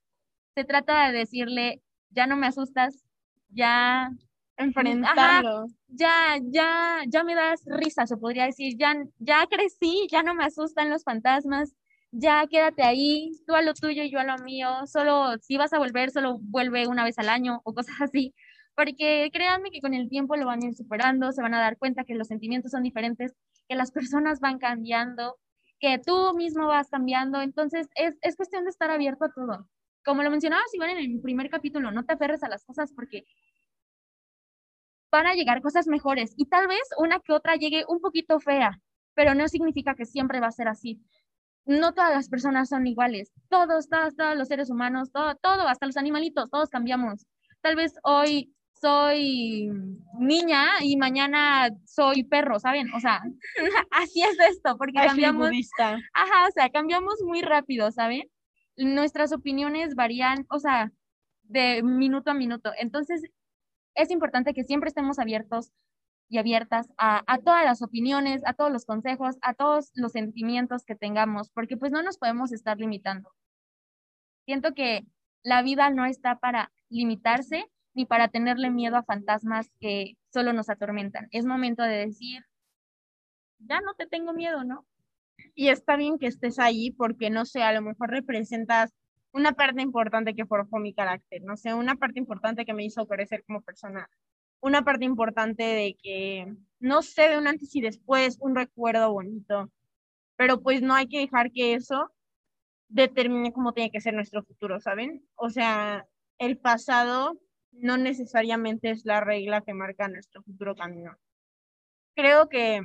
se 0.56 0.66
trata 0.66 1.08
de 1.08 1.18
decirle, 1.20 1.82
ya 2.10 2.28
no 2.28 2.38
me 2.38 2.48
asustas, 2.48 3.04
ya 3.50 4.12
enfrentarlo. 4.57 5.68
ya, 5.88 6.38
ya, 6.42 7.01
ya 7.07 7.23
me 7.23 7.35
das 7.35 7.61
risa, 7.66 8.06
se 8.06 8.18
podría 8.18 8.45
decir, 8.45 8.76
ya, 8.78 8.95
ya 9.19 9.45
crecí, 9.49 10.07
ya 10.11 10.23
no 10.23 10.33
me 10.33 10.45
asustan 10.45 10.90
los 10.90 11.04
fantasmas, 11.04 11.76
ya 12.11 12.45
quédate 12.47 12.83
ahí, 12.83 13.31
tú 13.45 13.56
a 13.56 13.61
lo 13.61 13.73
tuyo 13.73 14.04
y 14.04 14.11
yo 14.11 14.19
a 14.19 14.23
lo 14.23 14.37
mío, 14.44 14.69
solo 14.87 15.37
si 15.42 15.57
vas 15.57 15.73
a 15.73 15.80
volver, 15.80 16.11
solo 16.11 16.40
vuelve 16.42 16.87
una 16.87 17.04
vez 17.04 17.19
al 17.19 17.30
año 17.30 17.61
o 17.64 17.73
cosas 17.73 17.95
así. 18.02 18.33
Porque 18.76 19.30
créanme 19.33 19.71
que 19.71 19.81
con 19.81 19.95
el 19.95 20.07
tiempo 20.07 20.35
lo 20.35 20.45
van 20.45 20.61
a 20.61 20.68
ir 20.68 20.76
superando, 20.76 21.31
se 21.31 21.42
van 21.42 21.56
a 21.56 21.59
dar 21.59 21.78
cuenta 21.78 22.04
que 22.04 22.14
los 22.14 22.28
sentimientos 22.28 22.71
son 22.71 22.83
diferentes, 22.83 23.33
que 23.68 23.76
las 23.76 23.92
personas 23.92 24.40
van 24.40 24.59
cambiando, 24.59 25.37
que 25.80 25.99
tú 25.99 26.35
mismo 26.35 26.68
vas 26.68 26.90
cambiando, 26.90 27.42
entonces 27.42 27.87
es, 27.95 28.16
es 28.21 28.35
cuestión 28.35 28.66
de 28.66 28.69
estar 28.69 28.92
abierto 28.92 29.26
a 29.26 29.31
todo. 29.31 29.68
Como 30.06 30.23
lo 30.23 30.30
mencionabas 30.30 30.73
igual 30.73 30.92
en 30.92 30.97
el 30.99 31.21
primer 31.21 31.49
capítulo, 31.49 31.92
no 31.92 32.06
te 32.06 32.14
aferres 32.14 32.44
a 32.44 32.49
las 32.49 32.64
cosas 32.66 32.94
porque 32.94 33.26
van 35.11 35.28
a 35.28 35.33
llegar 35.33 35.61
cosas 35.61 35.87
mejores 35.87 36.33
y 36.37 36.45
tal 36.45 36.68
vez 36.68 36.81
una 36.97 37.19
que 37.19 37.33
otra 37.33 37.56
llegue 37.56 37.85
un 37.87 37.99
poquito 37.99 38.40
fea, 38.40 38.80
pero 39.14 39.33
no 39.35 39.47
significa 39.47 39.95
que 39.95 40.06
siempre 40.06 40.40
va 40.40 40.47
a 40.47 40.52
ser 40.52 40.68
así. 40.68 41.02
No 41.66 41.94
todas 41.94 42.14
las 42.14 42.30
personas 42.30 42.69
son 42.69 42.87
iguales, 42.87 43.33
todos, 43.49 43.90
todos, 43.90 44.16
todos 44.16 44.37
los 44.37 44.47
seres 44.47 44.69
humanos, 44.69 45.11
todo, 45.11 45.35
todo, 45.35 45.68
hasta 45.68 45.85
los 45.85 45.97
animalitos, 45.97 46.49
todos 46.49 46.69
cambiamos. 46.69 47.26
Tal 47.61 47.76
vez 47.76 47.95
hoy 48.04 48.54
soy 48.80 49.69
niña 50.19 50.66
y 50.81 50.97
mañana 50.97 51.69
soy 51.85 52.23
perro, 52.23 52.59
¿saben? 52.59 52.94
O 52.94 52.99
sea, 52.99 53.21
así 53.92 54.21
es 54.21 54.37
esto, 54.52 54.78
porque 54.78 54.94
cambiamos. 54.94 55.49
Ajá, 56.14 56.47
o 56.47 56.52
sea, 56.54 56.69
cambiamos 56.69 57.16
muy 57.26 57.42
rápido, 57.42 57.92
¿saben? 57.92 58.23
Nuestras 58.78 59.33
opiniones 59.33 59.95
varían, 59.95 60.45
o 60.49 60.59
sea, 60.59 60.92
de 61.44 61.81
minuto 61.83 62.31
a 62.31 62.33
minuto. 62.33 62.71
Entonces, 62.78 63.23
es 63.97 64.11
importante 64.11 64.54
que 64.54 64.63
siempre 64.63 64.87
estemos 64.87 65.19
abiertos 65.19 65.73
y 66.30 66.37
abiertas 66.37 66.87
a, 66.97 67.23
todas 67.44 67.66
las 67.66 67.81
opiniones, 67.81 68.42
a 68.45 68.54
todos 68.54 68.71
los 68.71 68.85
consejos, 68.85 69.37
a 69.42 69.54
todos 69.54 69.92
los 69.95 70.11
sentimientos 70.13 70.85
que 70.85 70.95
tengamos, 70.95 71.49
porque 71.49 71.77
pues 71.77 71.92
no 71.92 72.01
nos 72.04 72.18
podemos 72.18 72.51
estar 72.51 72.77
limitando. 72.77 73.31
Siento 74.45 74.73
que 74.73 75.06
la 75.44 75.61
vida 75.61 75.89
no 75.89 76.06
está 76.06 76.37
para 76.39 76.71
limitarse, 76.89 77.66
ni 77.94 78.06
para 78.06 78.27
tenerle 78.27 78.69
miedo 78.69 78.97
a 78.97 79.04
fantasmas 79.04 79.69
que 79.80 80.18
solo 80.31 80.54
nos 80.54 80.69
atormentan. 80.69 81.27
Es 81.31 81.45
momento 81.45 81.83
de 81.83 82.06
decir, 82.07 82.44
ya 83.59 83.81
no 83.81 83.95
te 83.95 84.06
tengo 84.07 84.33
miedo, 84.33 84.63
¿no? 84.63 84.85
y 85.56 85.69
está 85.69 85.95
bien 85.95 86.19
que 86.19 86.27
estés 86.27 86.59
ahí 86.59 86.92
porque, 86.92 87.30
no 87.30 87.45
sé, 87.45 87.63
a 87.63 87.73
lo 87.73 87.81
mejor 87.81 88.11
representas 88.11 88.94
una 89.34 89.54
parte 89.54 89.81
importante 89.81 90.36
que 90.36 90.46
forjó 90.46 90.80
mi 90.80 90.94
carácter, 90.94 91.42
no 91.44 91.57
sé, 91.57 91.74
una 91.74 91.96
parte 91.96 92.19
importante 92.19 92.66
que 92.66 92.74
me 92.74 92.86
hizo 92.86 93.07
crecer 93.07 93.44
como 93.46 93.62
persona, 93.62 94.10
una 94.62 94.84
parte 94.84 95.06
importante 95.06 95.64
de 95.64 95.98
que, 96.02 96.54
no 96.80 97.02
sé, 97.04 97.30
de 97.30 97.38
un 97.38 97.48
antes 97.48 97.76
y 97.76 97.81
después, 97.81 98.38
un 98.42 98.56
recuerdo 98.56 99.12
bonito, 99.14 99.72
pero 100.38 100.62
pues 100.62 100.81
no 100.81 100.96
hay 100.96 101.07
que 101.07 101.19
dejar 101.19 101.52
que 101.52 101.74
eso 101.74 102.12
determine 102.90 103.54
cómo 103.54 103.74
tiene 103.74 103.92
que 103.92 104.02
ser 104.02 104.14
nuestro 104.14 104.44
futuro, 104.44 104.80
¿saben? 104.80 105.26
O 105.36 105.50
sea, 105.50 106.06
el 106.40 106.57
pasado 106.57 107.40
no 107.72 107.98
necesariamente 107.98 108.92
es 108.92 109.06
la 109.06 109.22
regla 109.22 109.62
que 109.62 109.74
marca 109.74 110.07
nuestro 110.07 110.42
futuro 110.44 110.76
camino. 110.76 111.16
Creo 112.16 112.50
que 112.50 112.81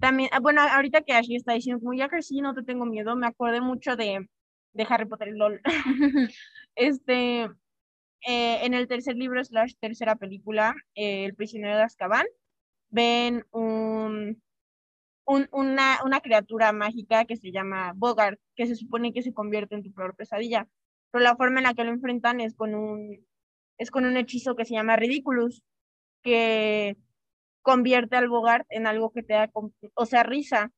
también, 0.00 0.30
ah, 0.32 0.40
bueno, 0.40 0.62
ahorita 0.62 1.02
que 1.02 1.12
Ashley 1.14 1.36
está 1.36 1.54
diciendo, 1.54 1.80
como 1.80 1.94
ya 1.94 2.08
crecí, 2.08 2.40
no 2.40 2.54
te 2.54 2.62
tengo 2.62 2.86
miedo, 2.86 3.16
me 3.16 3.26
acordé 3.26 3.60
mucho 3.60 3.96
de, 3.96 4.28
de 4.76 4.86
Harry 4.88 5.06
Potter 5.06 5.28
LOL. 5.28 5.60
este, 6.76 7.42
eh, 8.26 8.64
en 8.64 8.74
el 8.74 8.88
tercer 8.88 9.16
libro, 9.16 9.44
slash 9.44 9.74
tercera 9.80 10.16
película, 10.16 10.74
eh, 10.94 11.24
El 11.24 11.34
prisionero 11.34 11.76
de 11.76 11.82
Azkaban, 11.82 12.26
ven 12.90 13.44
un, 13.50 14.42
un, 15.24 15.48
una, 15.52 16.00
una 16.04 16.20
criatura 16.20 16.72
mágica 16.72 17.24
que 17.24 17.36
se 17.36 17.52
llama 17.52 17.92
Bogart, 17.96 18.38
que 18.54 18.66
se 18.66 18.76
supone 18.76 19.12
que 19.12 19.22
se 19.22 19.32
convierte 19.34 19.74
en 19.74 19.82
tu 19.82 19.92
peor 19.92 20.14
pesadilla. 20.16 20.68
Pero 21.10 21.24
la 21.24 21.36
forma 21.36 21.60
en 21.60 21.64
la 21.64 21.74
que 21.74 21.84
lo 21.84 21.90
enfrentan 21.90 22.40
es 22.40 22.54
con 22.54 22.74
un, 22.74 23.26
es 23.78 23.90
con 23.90 24.04
un 24.04 24.16
hechizo 24.16 24.56
que 24.56 24.64
se 24.64 24.74
llama 24.74 24.96
Ridiculous, 24.96 25.62
que 26.22 26.96
convierte 27.62 28.16
al 28.16 28.28
Bogart 28.28 28.66
en 28.70 28.86
algo 28.86 29.12
que 29.12 29.22
te 29.22 29.34
da, 29.34 29.50
o 29.94 30.06
sea, 30.06 30.22
risa. 30.22 30.72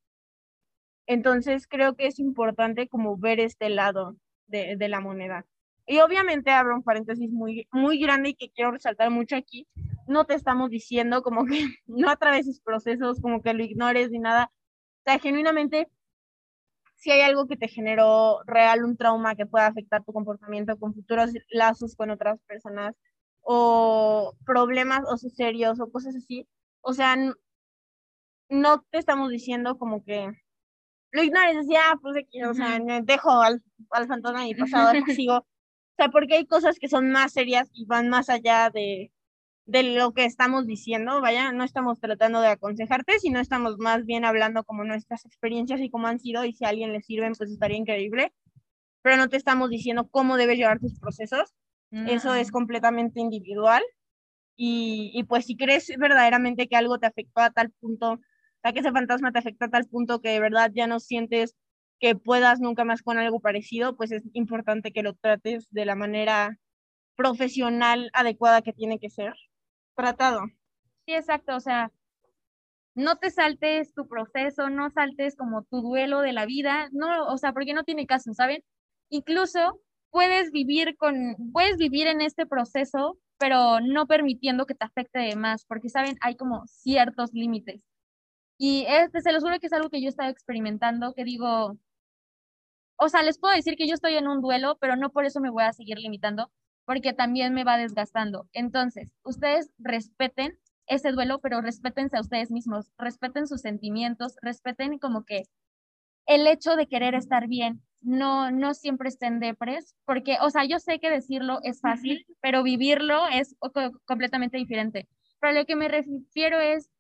Entonces 1.09 1.67
creo 1.67 1.97
que 1.97 2.07
es 2.07 2.19
importante 2.21 2.87
como 2.87 3.17
ver 3.17 3.41
este 3.41 3.71
lado 3.71 4.17
de, 4.47 4.77
de 4.77 4.89
la 4.89 5.01
moneda. 5.01 5.47
Y 5.87 6.01
obviamente 6.01 6.51
abro 6.51 6.77
un 6.77 6.83
paréntesis 6.83 7.31
muy, 7.31 7.67
muy 7.73 7.99
grande 7.99 8.31
y 8.31 8.35
que 8.35 8.51
quiero 8.51 8.73
resaltar 8.73 9.11
mucho 9.11 9.35
aquí. 9.35 9.67
No 10.07 10.27
te 10.27 10.35
estamos 10.35 10.71
diciendo 10.71 11.23
como 11.23 11.47
que 11.47 11.67
no 11.87 12.11
atraveses 12.11 12.61
procesos, 12.61 13.21
como 13.23 13.43
que 13.43 13.55
lo 13.55 13.65
ignores 13.65 14.11
ni 14.11 14.19
nada. 14.19 14.53
O 15.01 15.03
sea, 15.05 15.19
genuinamente, 15.19 15.89
si 16.97 17.11
hay 17.11 17.23
algo 17.23 17.47
que 17.49 17.57
te 17.57 17.69
generó 17.69 18.41
real 18.47 18.85
un 18.85 18.97
trauma 18.99 19.35
que 19.35 19.47
pueda 19.47 19.67
afectar 19.67 20.05
tu 20.05 20.13
comportamiento 20.13 20.79
con 20.79 20.95
futuros 20.95 21.31
lazos 21.51 21.97
con 21.97 22.11
otras 22.11 22.39
personas 22.47 22.95
o 23.41 24.35
problemas 24.45 25.03
o 25.09 25.17
serios 25.17 25.81
o 25.81 25.91
cosas 25.91 26.17
así, 26.17 26.47
o 26.83 26.93
sea, 26.93 27.17
no 28.51 28.83
te 28.91 28.99
estamos 28.99 29.31
diciendo 29.31 29.79
como 29.79 30.05
que 30.05 30.33
lo 31.11 31.23
ignores, 31.23 31.57
decía, 31.57 31.81
ah, 31.91 31.99
pues 32.01 32.25
o 32.49 32.55
sea, 32.55 32.79
dejo 33.03 33.31
al, 33.43 33.63
al 33.91 34.07
fantasma 34.07 34.47
y 34.47 34.55
pasado, 34.55 34.93
sigo. 35.07 35.47
O 35.91 36.01
sea, 36.01 36.11
porque 36.11 36.37
hay 36.37 36.47
cosas 36.47 36.79
que 36.79 36.89
son 36.89 37.11
más 37.11 37.33
serias 37.33 37.71
y 37.73 37.85
van 37.85 38.09
más 38.09 38.29
allá 38.29 38.71
de, 38.71 39.11
de 39.69 39.83
lo 39.83 40.15
que 40.15 40.25
estamos 40.25 40.67
diciendo, 40.67 41.21
vaya, 41.21 41.53
no 41.53 41.63
estamos 41.63 42.01
tratando 42.01 42.41
de 42.41 42.49
aconsejarte, 42.49 43.19
sino 43.19 43.39
estamos 43.39 43.77
más 43.79 44.07
bien 44.07 44.25
hablando 44.25 44.65
como 44.65 44.83
nuestras 44.83 45.27
experiencias 45.27 45.81
y 45.81 45.91
cómo 45.91 46.07
han 46.07 46.21
sido, 46.21 46.45
y 46.45 46.55
si 46.55 46.65
a 46.65 46.69
alguien 46.69 46.93
le 46.93 47.03
sirven, 47.03 47.35
pues 47.37 47.51
estaría 47.51 47.77
increíble, 47.77 48.33
pero 49.03 49.19
no 49.19 49.29
te 49.29 49.37
estamos 49.37 49.69
diciendo 49.69 50.09
cómo 50.09 50.39
debes 50.39 50.57
llevar 50.57 50.79
tus 50.79 50.99
procesos, 50.99 51.53
eso 51.91 52.35
es 52.35 52.51
completamente 52.51 53.21
individual, 53.21 53.83
y, 54.57 55.23
pues 55.29 55.45
si 55.45 55.55
crees 55.55 55.93
verdaderamente 55.99 56.67
que 56.67 56.77
algo 56.77 56.99
te 56.99 57.07
afectó 57.07 57.43
a 57.43 57.51
tal 57.51 57.71
punto, 57.73 58.21
sea, 58.63 58.73
que 58.73 58.81
ese 58.81 58.93
fantasma 58.93 59.33
te 59.33 59.39
afectó 59.39 59.67
a 59.67 59.71
tal 59.71 59.87
punto 59.87 60.21
que 60.21 60.31
de 60.31 60.41
verdad 60.41 60.71
ya 60.75 60.87
no 60.87 61.01
sientes 61.01 61.57
que 62.01 62.15
puedas 62.15 62.61
nunca 62.61 62.85
más 62.85 63.03
con 63.03 63.19
algo 63.19 63.41
parecido, 63.41 63.97
pues 63.97 64.13
es 64.13 64.23
importante 64.33 64.93
que 64.93 65.03
lo 65.03 65.15
trates 65.15 65.69
de 65.71 65.85
la 65.85 65.97
manera 65.97 66.59
profesional 67.17 68.11
adecuada 68.13 68.63
que 68.63 68.73
tiene 68.73 68.99
que 68.99 69.11
ser 69.11 69.35
tratado. 69.97 70.43
Sí, 71.07 71.15
exacto, 71.15 71.57
o 71.57 71.61
sea, 71.61 71.91
no 72.95 73.17
te 73.17 73.31
saltes 73.31 73.95
tu 73.95 74.07
proceso, 74.07 74.71
no 74.71 74.91
saltes 74.91 75.37
como 75.37 75.65
tu 75.65 75.81
duelo 75.81 76.21
de 76.21 76.33
la 76.33 76.47
vida, 76.47 76.89
no, 76.93 77.27
o 77.27 77.39
sea, 77.39 77.53
porque 77.53 77.75
no 77.75 77.85
tiene 77.85 78.07
caso, 78.07 78.33
¿saben? 78.35 78.63
Incluso 79.09 79.81
puedes 80.11 80.53
vivir 80.53 80.97
con, 80.97 81.37
puedes 81.53 81.77
vivir 81.79 82.07
en 82.07 82.21
este 82.21 82.47
proceso 82.47 83.19
pero 83.39 83.81
no 83.81 84.07
permitiendo 84.07 84.67
que 84.67 84.75
te 84.75 84.85
afecte 84.85 85.21
de 85.21 85.37
más, 85.37 85.65
porque 85.65 85.89
saben, 85.89 86.17
hay 86.21 86.37
como 86.37 86.67
ciertos 86.67 87.33
límites. 87.33 87.81
Y 88.59 88.85
este, 88.89 89.21
se 89.21 89.33
los 89.33 89.43
juro 89.43 89.59
que 89.61 89.69
es 89.69 89.73
algo 89.73 89.89
que 89.89 90.01
yo 90.01 90.07
he 90.07 90.11
estado 90.11 90.31
experimentando, 90.31 91.15
que 91.15 91.25
digo, 91.25 91.79
o 92.97 93.09
sea, 93.09 93.23
les 93.23 93.39
puedo 93.39 93.55
decir 93.55 93.77
que 93.77 93.87
yo 93.87 93.95
estoy 93.95 94.15
en 94.17 94.27
un 94.27 94.43
duelo, 94.43 94.77
pero 94.81 94.97
no 94.97 95.11
por 95.11 95.25
eso 95.25 95.41
me 95.41 95.51
voy 95.51 95.63
a 95.63 95.73
seguir 95.73 95.99
limitando, 95.99 96.51
porque 96.85 97.13
también 97.13 97.55
me 97.55 97.65
va 97.65 97.77
desgastando. 97.77 98.49
Entonces, 98.53 99.13
ustedes 99.23 99.71
respeten 99.79 100.59
ese 100.87 101.13
duelo, 101.13 101.39
pero 101.41 101.61
respétense 101.61 102.17
a 102.17 102.21
ustedes 102.21 102.51
mismos, 102.51 102.91
respeten 102.99 103.47
sus 103.47 103.61
sentimientos, 103.61 104.35
respeten 104.43 104.99
como 104.99 105.25
que 105.25 105.45
el 106.27 106.47
hecho 106.47 106.77
de 106.77 106.89
querer 106.89 107.15
estar 107.15 107.47
bien, 107.47 107.83
no, 108.03 108.51
no 108.51 108.75
siempre 108.75 109.09
estén 109.09 109.41
depres, 109.41 109.95
porque, 110.05 110.39
o 110.43 110.51
sea, 110.51 110.65
yo 110.65 110.79
sé 110.79 110.99
que 110.99 111.11
decirlo 111.11 111.61
es 111.63 111.81
fácil, 111.81 112.27
pero 112.41 112.63
vivirlo 112.63 113.27
es 113.29 113.57
completamente 114.05 114.57
diferente. 114.57 115.09
Pero 115.41 115.53
lo 115.55 115.67
que 115.67 115.77
me 115.77 115.89
refiero 115.89 116.61
es, 116.61 116.91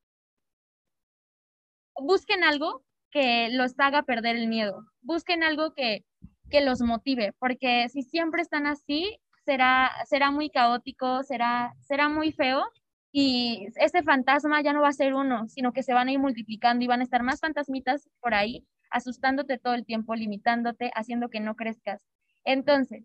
busquen 2.00 2.44
algo 2.44 2.82
que 3.10 3.48
los 3.50 3.78
haga 3.78 4.02
perder 4.02 4.36
el 4.36 4.48
miedo, 4.48 4.84
busquen 5.00 5.42
algo 5.42 5.74
que, 5.74 6.04
que 6.50 6.60
los 6.60 6.80
motive, 6.80 7.32
porque 7.38 7.88
si 7.88 8.02
siempre 8.02 8.42
están 8.42 8.66
así, 8.66 9.18
será, 9.44 9.90
será 10.06 10.30
muy 10.30 10.50
caótico, 10.50 11.22
será, 11.22 11.74
será 11.80 12.08
muy 12.08 12.32
feo 12.32 12.64
y 13.12 13.68
ese 13.76 14.02
fantasma 14.02 14.60
ya 14.62 14.72
no 14.72 14.82
va 14.82 14.88
a 14.88 14.92
ser 14.92 15.14
uno, 15.14 15.48
sino 15.48 15.72
que 15.72 15.82
se 15.82 15.94
van 15.94 16.08
a 16.08 16.12
ir 16.12 16.18
multiplicando 16.18 16.84
y 16.84 16.88
van 16.88 17.00
a 17.00 17.04
estar 17.04 17.22
más 17.22 17.40
fantasmitas 17.40 18.08
por 18.20 18.34
ahí 18.34 18.66
asustándote 18.90 19.58
todo 19.58 19.74
el 19.74 19.84
tiempo, 19.84 20.14
limitándote, 20.14 20.90
haciendo 20.94 21.28
que 21.28 21.40
no 21.40 21.56
crezcas. 21.56 22.04
Entonces, 22.44 23.04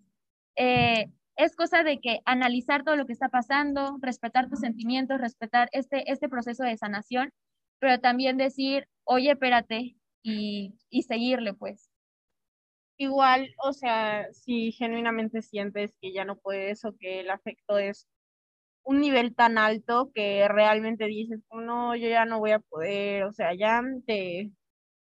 eh, 0.56 1.08
es 1.36 1.56
cosa 1.56 1.84
de 1.84 2.00
que 2.00 2.20
analizar 2.26 2.84
todo 2.84 2.96
lo 2.96 3.06
que 3.06 3.14
está 3.14 3.30
pasando, 3.30 3.98
respetar 4.02 4.50
tus 4.50 4.60
sentimientos, 4.60 5.20
respetar 5.20 5.70
este, 5.72 6.12
este 6.12 6.30
proceso 6.30 6.64
de 6.64 6.78
sanación, 6.78 7.32
pero 7.84 8.00
también 8.00 8.38
decir, 8.38 8.88
oye, 9.04 9.32
espérate, 9.32 9.98
y, 10.22 10.74
y 10.90 11.04
seguirle, 11.04 11.54
pues. 11.54 11.92
Igual, 12.96 13.54
o 13.62 13.74
sea, 13.74 14.32
si 14.32 14.72
genuinamente 14.72 15.42
sientes 15.42 15.92
que 16.00 16.14
ya 16.14 16.24
no 16.24 16.38
puedes 16.38 16.86
o 16.86 16.96
que 16.98 17.20
el 17.20 17.30
afecto 17.30 17.78
es 17.78 18.08
un 18.84 19.02
nivel 19.02 19.36
tan 19.36 19.58
alto 19.58 20.12
que 20.16 20.48
realmente 20.48 21.08
dices, 21.08 21.42
no, 21.52 21.94
yo 21.98 22.08
ya 22.08 22.24
no 22.24 22.40
voy 22.40 22.52
a 22.52 22.60
poder, 22.60 23.24
o 23.26 23.34
sea, 23.34 23.54
ya 23.54 23.82
te, 24.08 24.54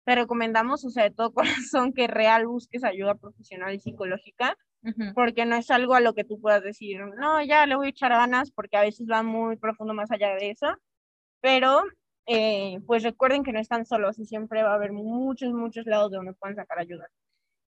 te 0.05 0.15
recomendamos, 0.17 0.85
o 0.85 0.91
sea, 0.91 1.05
de 1.05 1.13
todo 1.13 1.33
corazón, 1.71 1.93
que 1.93 2.09
real 2.09 2.49
busques 2.49 2.83
ayuda 2.83 3.15
profesional 3.15 3.77
y 3.77 3.79
psicológica, 3.79 4.57
porque 5.15 5.47
no 5.47 5.55
es 5.55 5.71
algo 5.71 5.95
a 5.95 6.01
lo 6.01 6.15
que 6.15 6.25
tú 6.25 6.41
puedas 6.41 6.65
decir, 6.65 7.01
no, 7.17 7.41
ya 7.45 7.65
le 7.67 7.77
voy 7.77 7.87
a 7.87 7.91
echar 7.91 8.11
ganas, 8.11 8.51
porque 8.51 8.77
a 8.77 8.83
veces 8.83 9.07
va 9.09 9.23
muy 9.23 9.57
profundo 9.57 9.95
más 9.95 10.11
allá 10.11 10.35
de 10.35 10.51
eso, 10.51 10.67
pero 11.41 11.85
eh, 12.27 12.81
pues 12.87 13.03
recuerden 13.03 13.45
que 13.45 13.53
no 13.53 13.61
están 13.61 13.87
solos 13.87 14.19
y 14.19 14.27
siempre 14.27 14.63
va 14.63 14.73
a 14.73 14.75
haber 14.75 14.93
muchos, 14.93 15.53
muchos 15.53 15.87
lados 15.87 16.11
de 16.11 16.17
donde 16.17 16.33
puedan 16.35 16.57
sacar 16.57 16.79
ayuda. 16.79 17.09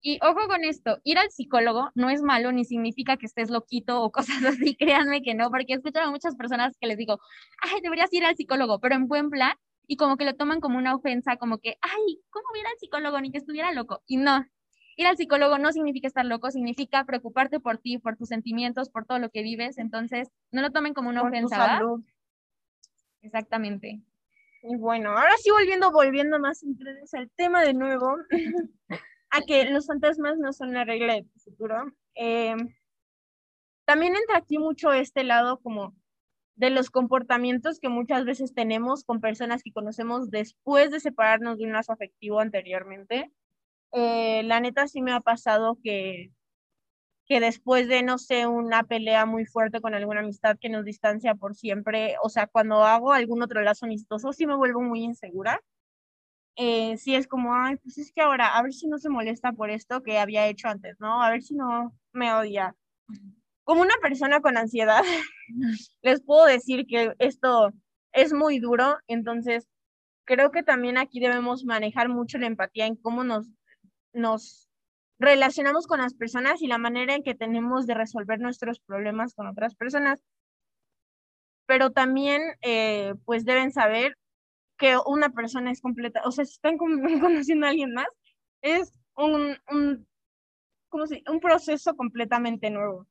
Y 0.01 0.18
ojo 0.22 0.48
con 0.48 0.63
esto, 0.63 1.00
ir 1.03 1.18
al 1.18 1.29
psicólogo 1.29 1.91
no 1.94 2.10
es 2.10 2.22
malo 2.22 2.51
ni 2.51 2.63
significa 2.63 3.18
que 3.18 3.25
estés 3.25 3.50
loquito 3.50 4.01
o 4.01 4.12
cosas 4.12 4.44
así, 4.46 4.75
créanme 4.75 5.22
que 5.22 5.36
no, 5.36 5.50
porque 5.50 5.74
he 5.74 5.75
escuchado 5.75 6.08
a 6.08 6.12
muchas 6.12 6.36
personas 6.36 6.75
que 6.79 6.88
les 6.88 6.98
digo, 6.98 7.20
ay, 7.62 7.82
deberías 7.82 8.12
ir 8.13 8.25
al 8.25 8.36
psicólogo, 8.36 8.79
pero 8.79 8.96
en 8.96 9.08
buen 9.08 9.29
plan, 9.29 9.53
y 9.88 9.98
como 9.98 10.18
que 10.18 10.25
lo 10.25 10.36
toman 10.36 10.62
como 10.62 10.77
una 10.77 10.96
ofensa, 10.96 11.38
como 11.38 11.58
que, 11.58 11.77
ay, 11.82 12.22
¿cómo 12.29 12.46
ir 12.60 12.65
al 12.65 12.77
psicólogo? 12.79 13.20
Ni 13.20 13.32
que 13.32 13.39
estuviera 13.39 13.74
loco. 13.74 14.03
Y 14.06 14.18
no, 14.18 14.46
ir 14.96 15.08
al 15.08 15.18
psicólogo 15.18 15.58
no 15.58 15.72
significa 15.72 16.08
estar 16.08 16.25
loco, 16.25 16.51
significa 16.51 17.06
preocuparte 17.06 17.60
por 17.60 17.79
ti, 17.79 17.98
por 17.98 18.15
tus 18.15 18.29
sentimientos, 18.29 18.89
por 18.89 19.06
todo 19.06 19.18
lo 19.18 19.29
que 19.29 19.41
vives. 19.41 19.79
Entonces, 19.79 20.29
no 20.51 20.62
lo 20.62 20.72
tomen 20.72 20.94
como 20.94 21.10
una 21.10 21.24
ofensa. 21.24 21.56
salud. 21.56 22.03
Exactamente. 23.22 24.01
Y 24.62 24.75
bueno, 24.75 25.12
ahora 25.12 25.36
sí 25.42 25.51
volviendo, 25.51 25.92
volviendo 25.92 26.39
más 26.39 26.63
al 27.13 27.30
tema 27.36 27.63
de 27.63 27.74
nuevo, 27.74 28.18
a 29.30 29.42
que 29.42 29.66
los 29.66 29.88
fantasmas 29.88 30.38
no 30.38 30.54
son 30.54 30.74
la 30.74 30.84
regla 30.84 31.13
de 31.13 31.24
tu 31.24 31.39
futuro. 31.39 31.94
Eh, 32.16 32.56
también 33.86 34.16
entra 34.16 34.38
aquí 34.38 34.58
mucho 34.58 34.92
este 34.92 35.24
lado 35.24 35.60
como 35.60 35.96
de 36.56 36.70
los 36.70 36.89
comportamientos 36.89 37.80
que 37.80 37.88
muchas 37.88 38.25
veces 38.25 38.54
tenemos 38.54 39.06
con 39.06 39.22
personas 39.22 39.63
que 39.63 39.72
conocemos 39.72 40.30
después 40.30 40.92
de 40.92 41.00
separarnos 41.00 41.58
de 41.58 41.63
un 41.63 41.72
lazo 41.72 41.94
afectivo 41.94 42.42
anteriormente. 42.42 43.32
Eh, 43.94 44.44
la 44.44 44.60
neta 44.60 44.88
sí 44.88 45.01
me 45.01 45.13
ha 45.13 45.22
pasado 45.22 45.80
que, 45.82 46.32
que 47.29 47.39
después 47.39 47.88
de, 47.88 48.03
no 48.03 48.17
sé, 48.17 48.48
una 48.48 48.83
pelea 48.86 49.25
muy 49.27 49.45
fuerte 49.45 49.81
con 49.81 49.95
alguna 49.95 50.21
amistad 50.21 50.57
que 50.59 50.69
nos 50.69 50.86
distancia 50.86 51.36
por 51.36 51.55
siempre, 51.55 52.15
o 52.24 52.29
sea, 52.29 52.48
cuando 52.48 52.83
hago 52.86 53.13
algún 53.13 53.43
otro 53.43 53.62
lazo 53.62 53.86
amistoso, 53.86 54.33
sí 54.33 54.48
me 54.48 54.55
vuelvo 54.57 54.81
muy 54.81 55.03
insegura. 55.03 55.62
eh, 56.57 56.98
sí 56.98 57.15
es 57.15 57.27
como, 57.27 57.55
ay, 57.55 57.77
pues 57.77 57.98
es 57.98 58.12
que 58.13 58.21
ahora, 58.21 58.57
a 58.57 58.63
ver 58.63 58.74
si 58.74 58.88
no 58.88 58.98
se 59.00 59.09
molesta 59.09 59.53
por 59.53 59.69
esto 59.69 60.03
que 60.03 60.19
había 60.19 60.48
hecho 60.48 60.67
antes, 60.67 60.98
¿no? 61.00 61.24
A 61.24 61.31
ver 61.31 61.41
si 61.43 61.55
no 61.55 61.95
me 62.13 62.33
odia. 62.33 62.75
Como 63.63 63.81
una 63.81 63.95
persona 64.01 64.41
con 64.41 64.57
ansiedad, 64.57 65.03
les 66.01 66.21
puedo 66.21 66.45
decir 66.45 66.86
que 66.88 67.13
esto 67.19 67.71
es 68.13 68.33
muy 68.33 68.59
duro, 68.59 68.98
entonces 69.07 69.67
creo 70.25 70.51
que 70.51 70.63
también 70.63 70.98
aquí 70.98 71.19
debemos 71.19 71.65
manejar 71.65 72.09
mucho 72.09 72.38
la 72.39 72.48
empatía 72.48 72.88
en 72.88 72.95
cómo 72.95 73.24
nos, 73.24 73.48
nos 74.13 74.68
relacionamos 75.19 75.85
con 75.88 75.99
las 75.99 76.13
personas 76.13 76.61
y 76.61 76.67
la 76.67 76.77
manera 76.77 77.15
en 77.15 77.23
que 77.23 77.35
tenemos 77.35 77.85
de 77.88 77.93
resolver 77.93 78.39
nuestros 78.39 78.79
problemas 78.79 79.33
con 79.35 79.47
otras 79.47 79.75
personas. 79.75 80.23
Pero 81.65 81.91
también, 81.91 82.41
eh, 82.61 83.13
pues 83.25 83.45
deben 83.45 83.71
saber 83.71 84.17
que 84.77 84.97
una 85.05 85.29
persona 85.31 85.71
es 85.71 85.81
completa, 85.81 86.21
o 86.25 86.31
sea, 86.31 86.45
si 86.45 86.53
están 86.53 86.77
conociendo 87.21 87.67
a 87.67 87.69
alguien 87.69 87.93
más, 87.93 88.07
es 88.61 88.93
un, 89.15 89.57
un, 89.71 90.07
¿cómo 90.89 91.07
se, 91.07 91.23
un 91.29 91.39
proceso 91.41 91.95
completamente 91.95 92.69
nuevo. 92.71 93.07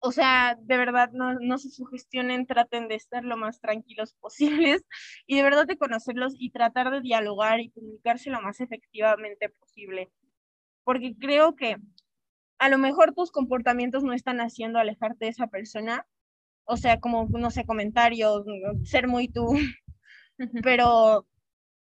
O 0.00 0.12
sea, 0.12 0.56
de 0.60 0.76
verdad, 0.78 1.10
no, 1.12 1.34
no 1.40 1.58
se 1.58 1.70
sugestionen, 1.70 2.46
traten 2.46 2.88
de 2.88 2.94
estar 2.96 3.24
lo 3.24 3.36
más 3.36 3.60
tranquilos 3.60 4.14
posibles 4.20 4.84
y 5.26 5.36
de 5.36 5.42
verdad 5.42 5.66
de 5.66 5.78
conocerlos 5.78 6.34
y 6.38 6.50
tratar 6.50 6.90
de 6.90 7.00
dialogar 7.02 7.60
y 7.60 7.70
comunicarse 7.70 8.30
lo 8.30 8.40
más 8.42 8.60
efectivamente 8.60 9.50
posible. 9.50 10.10
Porque 10.90 11.14
creo 11.16 11.54
que 11.54 11.76
a 12.58 12.68
lo 12.68 12.76
mejor 12.76 13.14
tus 13.14 13.30
comportamientos 13.30 14.02
no 14.02 14.12
están 14.12 14.40
haciendo 14.40 14.80
alejarte 14.80 15.26
de 15.26 15.30
esa 15.30 15.46
persona, 15.46 16.04
o 16.64 16.76
sea, 16.76 16.98
como, 16.98 17.28
no 17.28 17.52
sé, 17.52 17.64
comentarios, 17.64 18.44
ser 18.82 19.06
muy 19.06 19.28
tú, 19.28 19.56
pero 20.64 21.28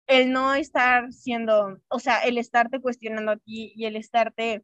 el 0.05 0.31
no 0.31 0.53
estar 0.53 1.11
siendo, 1.11 1.79
o 1.87 1.97
sea, 1.97 2.19
el 2.19 2.37
estarte 2.37 2.81
cuestionando 2.81 3.31
a 3.31 3.37
ti 3.37 3.73
y 3.75 3.85
el 3.85 3.95
estarte 3.95 4.63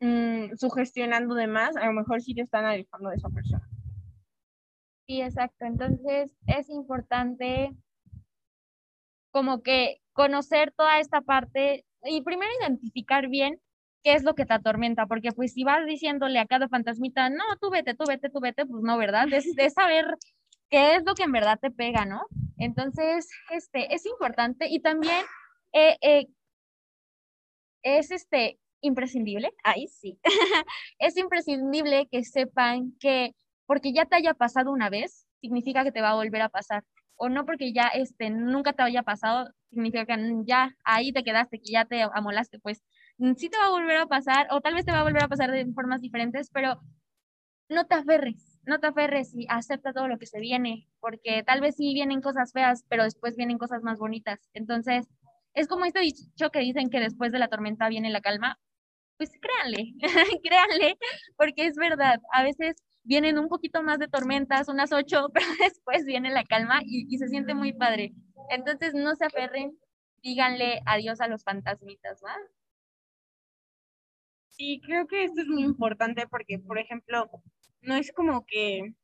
mm, 0.00 0.54
sugestionando 0.56 1.34
de 1.34 1.46
más, 1.46 1.76
a 1.76 1.84
lo 1.88 1.92
mejor 1.92 2.22
sí 2.22 2.34
te 2.34 2.40
están 2.40 2.64
alejando 2.64 3.10
de 3.10 3.16
esa 3.16 3.28
persona. 3.28 3.68
Sí, 5.06 5.20
exacto. 5.20 5.66
Entonces 5.66 6.34
es 6.46 6.70
importante 6.70 7.76
como 9.30 9.62
que 9.62 10.00
conocer 10.14 10.72
toda 10.72 11.00
esta 11.00 11.20
parte 11.20 11.84
y 12.04 12.22
primero 12.22 12.50
identificar 12.60 13.28
bien 13.28 13.60
qué 14.02 14.14
es 14.14 14.22
lo 14.22 14.34
que 14.34 14.46
te 14.46 14.54
atormenta, 14.54 15.06
porque 15.06 15.32
pues 15.32 15.52
si 15.52 15.64
vas 15.64 15.84
diciéndole 15.86 16.38
a 16.38 16.46
cada 16.46 16.68
fantasmita, 16.68 17.30
no, 17.30 17.44
tú 17.60 17.70
vete, 17.70 17.94
tú 17.94 18.04
vete, 18.06 18.30
tú 18.30 18.40
vete, 18.40 18.66
pues 18.66 18.82
no, 18.82 18.96
¿verdad? 18.96 19.26
Es 19.32 19.44
saber 19.74 20.16
qué 20.70 20.96
es 20.96 21.04
lo 21.04 21.14
que 21.14 21.24
en 21.24 21.32
verdad 21.32 21.58
te 21.60 21.70
pega, 21.70 22.04
¿no? 22.04 22.22
Entonces, 22.56 23.28
este, 23.50 23.94
es 23.94 24.06
importante 24.06 24.68
y 24.68 24.80
también 24.80 25.24
eh, 25.72 25.96
eh, 26.00 26.26
es 27.82 28.10
este, 28.10 28.58
imprescindible, 28.80 29.52
ahí 29.64 29.88
sí, 29.88 30.18
es 30.98 31.16
imprescindible 31.16 32.08
que 32.10 32.24
sepan 32.24 32.92
que 33.00 33.34
porque 33.68 33.92
ya 33.92 34.06
te 34.06 34.16
haya 34.16 34.32
pasado 34.32 34.72
una 34.72 34.88
vez, 34.88 35.26
significa 35.42 35.84
que 35.84 35.92
te 35.92 36.00
va 36.00 36.10
a 36.10 36.14
volver 36.14 36.40
a 36.40 36.48
pasar. 36.48 36.84
O 37.16 37.28
no 37.28 37.44
porque 37.44 37.72
ya 37.74 37.88
este, 37.88 38.30
nunca 38.30 38.72
te 38.72 38.82
haya 38.82 39.02
pasado, 39.02 39.50
significa 39.70 40.06
que 40.06 40.16
ya 40.44 40.74
ahí 40.84 41.12
te 41.12 41.24
quedaste, 41.24 41.58
que 41.60 41.72
ya 41.72 41.84
te 41.84 42.02
amolaste, 42.02 42.58
pues 42.60 42.82
sí 43.36 43.48
te 43.50 43.58
va 43.58 43.66
a 43.66 43.70
volver 43.70 43.96
a 43.98 44.06
pasar, 44.06 44.48
o 44.50 44.60
tal 44.60 44.74
vez 44.74 44.84
te 44.84 44.92
va 44.92 45.00
a 45.00 45.04
volver 45.04 45.22
a 45.24 45.28
pasar 45.28 45.50
de 45.50 45.66
formas 45.74 46.00
diferentes, 46.00 46.50
pero 46.52 46.80
no 47.68 47.86
te 47.86 47.94
aferres, 47.96 48.58
no 48.64 48.78
te 48.80 48.86
aferres 48.86 49.34
y 49.34 49.46
acepta 49.48 49.92
todo 49.92 50.08
lo 50.08 50.18
que 50.18 50.26
se 50.26 50.40
viene, 50.40 50.88
porque 51.00 51.42
tal 51.44 51.60
vez 51.60 51.76
sí 51.76 51.92
vienen 51.94 52.20
cosas 52.22 52.52
feas, 52.52 52.84
pero 52.88 53.04
después 53.04 53.36
vienen 53.36 53.58
cosas 53.58 53.82
más 53.82 53.98
bonitas. 53.98 54.40
Entonces, 54.54 55.06
es 55.54 55.68
como 55.68 55.84
este 55.84 56.00
dicho 56.00 56.50
que 56.50 56.60
dicen 56.60 56.90
que 56.90 57.00
después 57.00 57.32
de 57.32 57.38
la 57.38 57.48
tormenta 57.48 57.88
viene 57.88 58.10
la 58.10 58.20
calma. 58.20 58.58
Pues 59.18 59.30
créanle, 59.40 59.94
créanle, 60.44 60.98
porque 61.36 61.66
es 61.66 61.76
verdad. 61.76 62.20
A 62.32 62.42
veces 62.44 62.76
vienen 63.04 63.38
un 63.38 63.48
poquito 63.48 63.82
más 63.82 63.98
de 63.98 64.08
tormentas, 64.08 64.68
unas 64.68 64.92
ocho, 64.92 65.28
pero 65.34 65.46
después 65.60 66.04
viene 66.04 66.30
la 66.30 66.44
calma 66.44 66.80
y, 66.84 67.06
y 67.14 67.18
se 67.18 67.28
siente 67.28 67.54
muy 67.54 67.72
padre. 67.72 68.14
Entonces, 68.50 68.94
no 68.94 69.14
se 69.16 69.26
aferren, 69.26 69.78
díganle 70.22 70.80
adiós 70.86 71.20
a 71.20 71.28
los 71.28 71.44
fantasmitas, 71.44 72.22
¿va? 72.24 72.34
Sí, 74.48 74.80
creo 74.84 75.06
que 75.06 75.24
esto 75.24 75.40
es 75.40 75.46
muy 75.48 75.62
importante 75.62 76.26
porque, 76.28 76.58
por 76.58 76.78
ejemplo, 76.78 77.30
no 77.80 77.94
es 77.96 78.12
como 78.12 78.44
que, 78.44 78.94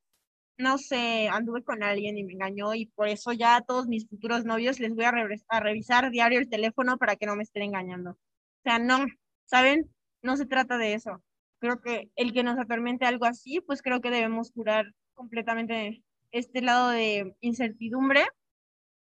no 0.59 0.79
sé, 0.79 1.29
anduve 1.29 1.63
con 1.65 1.83
alguien 1.83 2.19
y 2.19 2.25
me 2.25 2.35
engañó 2.35 2.75
y 2.75 2.87
por 2.87 3.09
eso 3.09 3.33
ya 3.33 3.57
a 3.57 3.63
todos 3.63 3.87
mis 3.89 4.09
futuros 4.09 4.45
novios 4.45 4.81
les 4.81 4.95
voy 4.95 5.05
a, 5.05 5.13
a 5.49 5.61
revisar 5.61 6.11
diario 6.11 6.41
el 6.41 6.49
teléfono 6.51 6.99
para 6.99 7.17
que 7.17 7.27
no 7.27 7.37
me 7.37 7.45
estén 7.45 7.65
engañando. 7.65 8.13
O 8.13 8.19
sea, 8.65 8.79
no, 8.79 9.07
¿saben? 9.47 9.91
No 10.23 10.37
se 10.37 10.47
trata 10.47 10.79
de 10.79 10.95
eso. 10.95 11.23
Creo 11.61 11.81
que 11.81 12.11
el 12.17 12.33
que 12.33 12.43
nos 12.43 12.59
atormente 12.59 13.07
algo 13.07 13.27
así, 13.27 13.61
pues 13.61 13.83
creo 13.83 14.01
que 14.01 14.11
debemos 14.11 14.51
curar 14.53 14.87
completamente 15.15 16.03
este 16.33 16.63
lado 16.63 16.91
de 16.91 17.37
incertidumbre. 17.41 18.27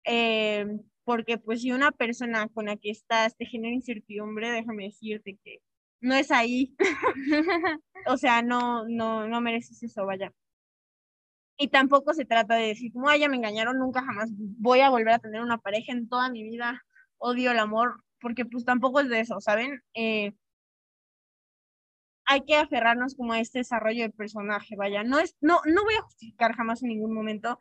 Eh, 0.04 0.66
porque 1.04 1.38
pues 1.38 1.62
si 1.62 1.72
una 1.72 1.92
persona 1.92 2.48
con 2.48 2.66
la 2.66 2.76
que 2.76 2.90
estás 2.90 3.36
te 3.36 3.46
genera 3.46 3.74
incertidumbre, 3.74 4.50
déjame 4.50 4.84
decirte 4.84 5.38
que 5.44 5.58
no 6.00 6.14
es 6.14 6.30
ahí. 6.30 6.74
o 8.06 8.16
sea, 8.16 8.42
no, 8.42 8.86
no, 8.88 9.28
no 9.28 9.40
mereces 9.40 9.82
eso, 9.82 10.06
vaya. 10.06 10.32
Y 11.58 11.68
tampoco 11.68 12.14
se 12.14 12.24
trata 12.24 12.54
de 12.54 12.68
decir, 12.68 12.92
como, 12.92 13.14
ya 13.14 13.28
me 13.28 13.36
engañaron, 13.36 13.78
nunca 13.78 14.02
jamás 14.02 14.30
voy 14.36 14.80
a 14.80 14.88
volver 14.90 15.14
a 15.14 15.18
tener 15.18 15.42
una 15.42 15.58
pareja 15.58 15.92
en 15.92 16.08
toda 16.08 16.30
mi 16.30 16.42
vida, 16.42 16.82
odio 17.18 17.50
el 17.50 17.58
amor, 17.58 18.02
porque 18.20 18.46
pues 18.46 18.64
tampoco 18.64 19.00
es 19.00 19.08
de 19.10 19.20
eso, 19.20 19.40
¿saben? 19.40 19.82
Eh, 19.94 20.32
hay 22.24 22.42
que 22.42 22.56
aferrarnos 22.56 23.14
como 23.16 23.32
a 23.32 23.40
este 23.40 23.58
desarrollo 23.58 24.04
de 24.04 24.10
personaje, 24.10 24.76
vaya. 24.76 25.02
No, 25.02 25.18
es, 25.18 25.36
no, 25.40 25.60
no 25.66 25.84
voy 25.84 25.94
a 25.94 26.02
justificar 26.02 26.54
jamás 26.54 26.82
en 26.82 26.90
ningún 26.90 27.12
momento 27.12 27.58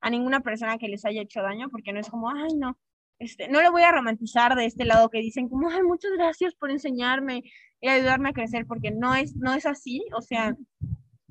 a 0.00 0.10
ninguna 0.10 0.40
persona 0.40 0.78
que 0.78 0.88
les 0.88 1.04
haya 1.04 1.22
hecho 1.22 1.42
daño, 1.42 1.68
porque 1.70 1.92
no 1.92 2.00
es 2.00 2.08
como, 2.08 2.30
ay, 2.30 2.54
no, 2.56 2.78
este, 3.18 3.48
no 3.48 3.62
lo 3.62 3.70
voy 3.70 3.82
a 3.82 3.92
romantizar 3.92 4.56
de 4.56 4.64
este 4.64 4.84
lado 4.84 5.10
que 5.10 5.18
dicen 5.18 5.48
como, 5.48 5.68
ay, 5.68 5.82
muchas 5.82 6.12
gracias 6.12 6.54
por 6.54 6.70
enseñarme 6.70 7.42
y 7.80 7.88
ayudarme 7.88 8.30
a 8.30 8.32
crecer, 8.32 8.66
porque 8.66 8.90
no 8.90 9.14
es, 9.14 9.36
no 9.36 9.54
es 9.54 9.66
así, 9.66 10.04
o 10.16 10.22
sea, 10.22 10.56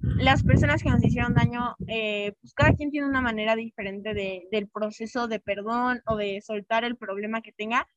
las 0.02 0.44
personas 0.44 0.84
que 0.84 0.90
nos 0.90 1.04
hicieron 1.04 1.34
daño, 1.34 1.76
eh, 1.88 2.34
pues 2.42 2.54
cada 2.54 2.74
quien 2.74 2.92
tiene 2.92 3.08
una 3.08 3.22
manera 3.22 3.56
diferente 3.56 4.14
de, 4.14 4.48
del 4.52 4.68
proceso 4.68 5.28
de 5.28 5.40
perdón 5.40 6.02
o 6.06 6.16
de 6.16 6.42
soltar 6.42 6.84
el 6.84 6.96
problema 6.96 7.42
que 7.42 7.52
tenga, 7.52 7.88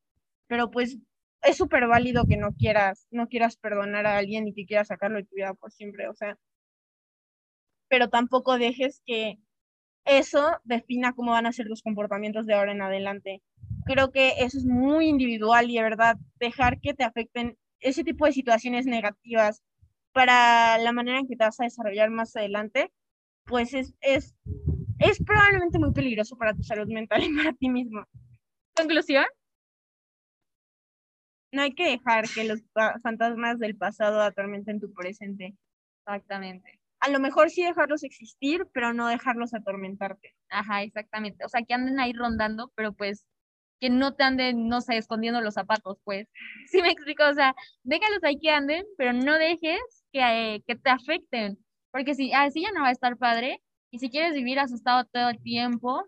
pero 0.46 0.70
pues 0.70 0.98
es 1.42 1.56
súper 1.56 1.87
válido 1.87 2.24
que 2.26 2.37
no 2.37 2.54
quieras, 2.54 3.06
no 3.11 3.28
quieras 3.28 3.56
perdonar 3.56 4.06
a 4.06 4.18
alguien 4.18 4.48
y 4.48 4.54
que 4.54 4.66
quieras 4.66 4.88
sacarlo 4.88 5.18
de 5.18 5.24
tu 5.24 5.35
vida 5.35 5.54
por 5.54 5.72
siempre, 5.72 6.08
o 6.08 6.14
sea, 6.14 6.38
pero 7.88 8.08
tampoco 8.08 8.58
dejes 8.58 9.02
que 9.04 9.38
eso 10.05 10.59
defina 10.65 11.12
cómo 11.12 11.33
van 11.33 11.47
a 11.47 11.53
ser 11.53 11.67
los 11.67 11.83
comportamientos 11.83 12.47
de 12.47 12.55
ahora 12.55 12.73
en 12.73 12.83
adelante. 12.83 13.43
Creo 13.85 14.11
que 14.11 14.35
eso 14.38 14.59
es 14.59 14.65
muy 14.65 15.07
individual 15.07 15.71
y 15.71 15.77
de 15.77 15.83
verdad 15.83 16.17
dejar 16.38 16.81
que 16.81 16.95
te 16.95 17.05
afecten 17.05 17.57
ese 17.81 18.05
tipo 18.05 18.27
de 18.27 18.33
situaciones 18.33 18.87
negativas 18.87 19.62
para 20.12 20.79
la 20.79 20.93
manera 20.93 21.19
en 21.19 21.27
que 21.27 21.37
te 21.37 21.45
vas 21.45 21.59
a 21.61 21.65
desarrollar 21.65 22.11
más 22.11 22.37
adelante, 22.37 22.93
pues 23.45 23.75
es, 23.75 23.95
es, 24.01 24.35
es 24.99 25.23
probablemente 25.25 25.79
muy 25.79 25.93
peligroso 25.93 26.37
para 26.37 26.55
tu 26.55 26.62
salud 26.62 26.87
mental 26.88 27.25
y 27.25 27.35
para 27.37 27.53
ti 27.53 27.69
mismo. 27.69 28.05
¿Conclusión? 28.75 29.25
No 31.53 31.62
hay 31.62 31.75
que 31.75 31.91
dejar 31.91 32.25
que 32.29 32.45
los 32.45 32.61
fantasmas 33.03 33.59
del 33.59 33.77
pasado 33.77 34.23
atormenten 34.23 34.81
tu 34.81 34.93
presente. 34.93 35.55
Exactamente. 35.99 36.82
A 37.03 37.11
lo 37.11 37.19
mejor 37.19 37.51
sí 37.51 37.65
dejarlos 37.65 38.05
existir, 38.05 38.65
pero 38.73 38.93
no 38.93 39.09
dejarlos 39.09 39.55
atormentarte. 39.55 40.37
Ajá, 40.49 40.83
exactamente. 40.83 41.45
O 41.45 41.49
sea, 41.49 41.62
que 41.62 41.75
anden 41.75 41.99
ahí 41.99 42.12
rondando, 42.12 42.73
pero 42.77 42.93
pues 42.93 43.27
que 43.81 43.91
no 43.91 44.15
te 44.15 44.23
anden, 44.23 44.69
no 44.69 44.81
sé, 44.81 44.97
escondiendo 44.99 45.41
los 45.41 45.55
zapatos, 45.55 45.99
pues. 46.05 46.29
Sí 46.71 46.81
me 46.83 46.91
explico, 46.91 47.25
o 47.29 47.35
sea, 47.35 47.55
déjalos 47.83 48.23
ahí 48.23 48.38
que 48.38 48.51
anden, 48.51 48.85
pero 48.97 49.12
no 49.12 49.37
dejes 49.37 49.81
que, 50.12 50.21
eh, 50.21 50.62
que 50.67 50.77
te 50.77 50.91
afecten, 50.91 51.59
porque 51.91 52.15
si 52.15 52.33
así 52.33 52.62
ya 52.62 52.71
no 52.73 52.83
va 52.83 52.88
a 52.88 52.93
estar 52.93 53.17
padre, 53.19 53.61
y 53.91 53.99
si 53.99 54.09
quieres 54.09 54.35
vivir 54.35 54.61
asustado 54.61 55.05
todo 55.07 55.31
el 55.31 55.43
tiempo, 55.43 56.05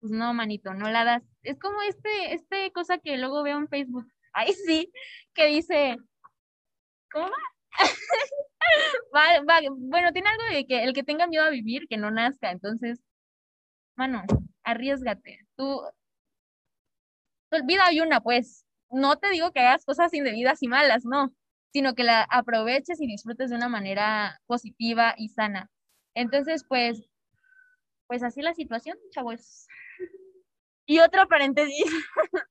pues 0.00 0.12
no, 0.12 0.34
manito, 0.34 0.74
no 0.74 0.90
la 0.90 1.04
das. 1.04 1.22
Es 1.42 1.58
como 1.58 1.80
este, 1.82 2.34
este 2.34 2.70
cosa 2.72 2.98
que 2.98 3.16
luego 3.18 3.42
veo 3.42 3.56
en 3.58 3.68
Facebook, 3.68 4.06
ahí 4.34 4.52
sí, 4.66 4.92
que 5.34 5.46
dice, 5.46 5.96
¿cómo 7.12 7.26
va? 7.26 7.59
bueno, 9.78 10.12
tiene 10.12 10.28
algo 10.28 10.44
de 10.54 10.66
que 10.66 10.84
el 10.84 10.92
que 10.92 11.02
tenga 11.02 11.26
miedo 11.26 11.44
a 11.44 11.50
vivir, 11.50 11.86
que 11.88 11.96
no 11.96 12.10
nazca, 12.10 12.50
entonces, 12.50 13.00
mano, 13.96 14.22
arriesgate. 14.64 15.40
Tú, 15.56 15.80
vida 17.66 17.86
hay 17.86 18.00
una, 18.00 18.20
pues. 18.20 18.64
No 18.90 19.16
te 19.16 19.30
digo 19.30 19.52
que 19.52 19.60
hagas 19.60 19.84
cosas 19.84 20.12
indebidas 20.14 20.62
y 20.62 20.68
malas, 20.68 21.04
no, 21.04 21.32
sino 21.72 21.94
que 21.94 22.02
la 22.04 22.22
aproveches 22.30 23.00
y 23.00 23.06
disfrutes 23.06 23.50
de 23.50 23.56
una 23.56 23.68
manera 23.68 24.40
positiva 24.46 25.14
y 25.16 25.28
sana. 25.28 25.70
Entonces, 26.14 26.64
pues, 26.68 27.00
pues 28.08 28.22
así 28.24 28.42
la 28.42 28.54
situación, 28.54 28.98
chavos. 29.12 29.68
Y 30.86 30.98
otro 30.98 31.28
paréntesis, 31.28 31.84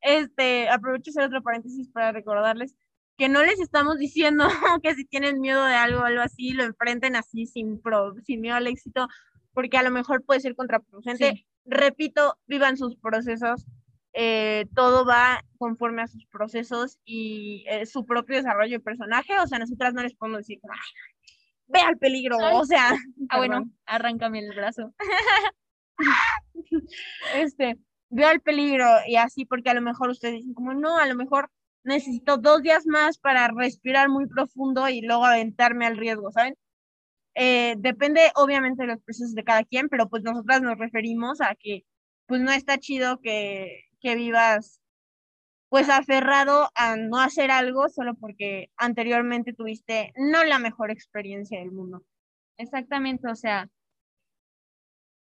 este, 0.00 0.68
aprovecho 0.68 1.10
hacer 1.10 1.24
otro 1.24 1.42
paréntesis 1.42 1.88
para 1.92 2.10
recordarles 2.12 2.74
que 3.16 3.28
no 3.28 3.42
les 3.42 3.60
estamos 3.60 3.98
diciendo 3.98 4.46
que 4.82 4.94
si 4.94 5.04
tienen 5.04 5.40
miedo 5.40 5.64
de 5.64 5.74
algo 5.74 6.00
o 6.00 6.04
algo 6.04 6.22
así, 6.22 6.52
lo 6.52 6.64
enfrenten 6.64 7.16
así 7.16 7.46
sin, 7.46 7.80
pro, 7.80 8.14
sin 8.24 8.40
miedo 8.40 8.56
al 8.56 8.66
éxito, 8.66 9.08
porque 9.52 9.78
a 9.78 9.82
lo 9.82 9.90
mejor 9.90 10.24
puede 10.24 10.40
ser 10.40 10.54
contraproducente. 10.54 11.46
Repito, 11.64 12.38
vivan 12.46 12.76
sus 12.76 12.96
procesos, 12.96 13.66
eh, 14.12 14.66
todo 14.74 15.04
va 15.04 15.42
conforme 15.58 16.02
a 16.02 16.06
sus 16.06 16.26
procesos 16.26 16.98
y 17.04 17.64
eh, 17.68 17.86
su 17.86 18.06
propio 18.06 18.36
desarrollo 18.36 18.78
de 18.78 18.84
personaje, 18.84 19.38
o 19.38 19.46
sea, 19.46 19.58
nosotras 19.58 19.94
no 19.94 20.02
les 20.02 20.14
podemos 20.14 20.38
decir, 20.38 20.60
ve 21.66 21.80
al 21.80 21.98
peligro, 21.98 22.36
o 22.38 22.64
sea. 22.64 22.96
Ah, 23.28 23.36
bueno, 23.38 23.64
arráncame 23.86 24.40
el 24.40 24.54
brazo. 24.54 24.94
este, 27.34 27.78
ve 28.10 28.24
al 28.24 28.40
peligro 28.40 28.86
y 29.06 29.16
así, 29.16 29.44
porque 29.44 29.70
a 29.70 29.74
lo 29.74 29.82
mejor 29.82 30.10
ustedes 30.10 30.36
dicen 30.36 30.54
como, 30.54 30.74
no, 30.74 30.98
a 30.98 31.06
lo 31.06 31.14
mejor 31.14 31.50
necesito 31.86 32.36
dos 32.36 32.62
días 32.62 32.86
más 32.86 33.18
para 33.18 33.48
respirar 33.48 34.08
muy 34.08 34.26
profundo 34.26 34.88
y 34.88 35.02
luego 35.02 35.24
aventarme 35.24 35.86
al 35.86 35.96
riesgo, 35.96 36.30
¿saben? 36.32 36.56
Eh, 37.34 37.76
depende 37.78 38.30
obviamente 38.34 38.82
de 38.82 38.88
los 38.88 39.02
procesos 39.02 39.34
de 39.34 39.44
cada 39.44 39.64
quien, 39.64 39.88
pero 39.88 40.08
pues 40.08 40.22
nosotras 40.22 40.62
nos 40.62 40.78
referimos 40.78 41.40
a 41.40 41.54
que 41.54 41.84
pues 42.26 42.40
no 42.40 42.50
está 42.50 42.78
chido 42.78 43.20
que, 43.20 43.84
que 44.00 44.16
vivas 44.16 44.80
pues 45.68 45.88
aferrado 45.88 46.70
a 46.74 46.96
no 46.96 47.18
hacer 47.20 47.50
algo 47.50 47.88
solo 47.88 48.14
porque 48.14 48.70
anteriormente 48.76 49.52
tuviste 49.52 50.12
no 50.16 50.44
la 50.44 50.58
mejor 50.58 50.90
experiencia 50.90 51.58
del 51.58 51.72
mundo. 51.72 52.04
Exactamente, 52.56 53.28
o 53.28 53.34
sea, 53.34 53.68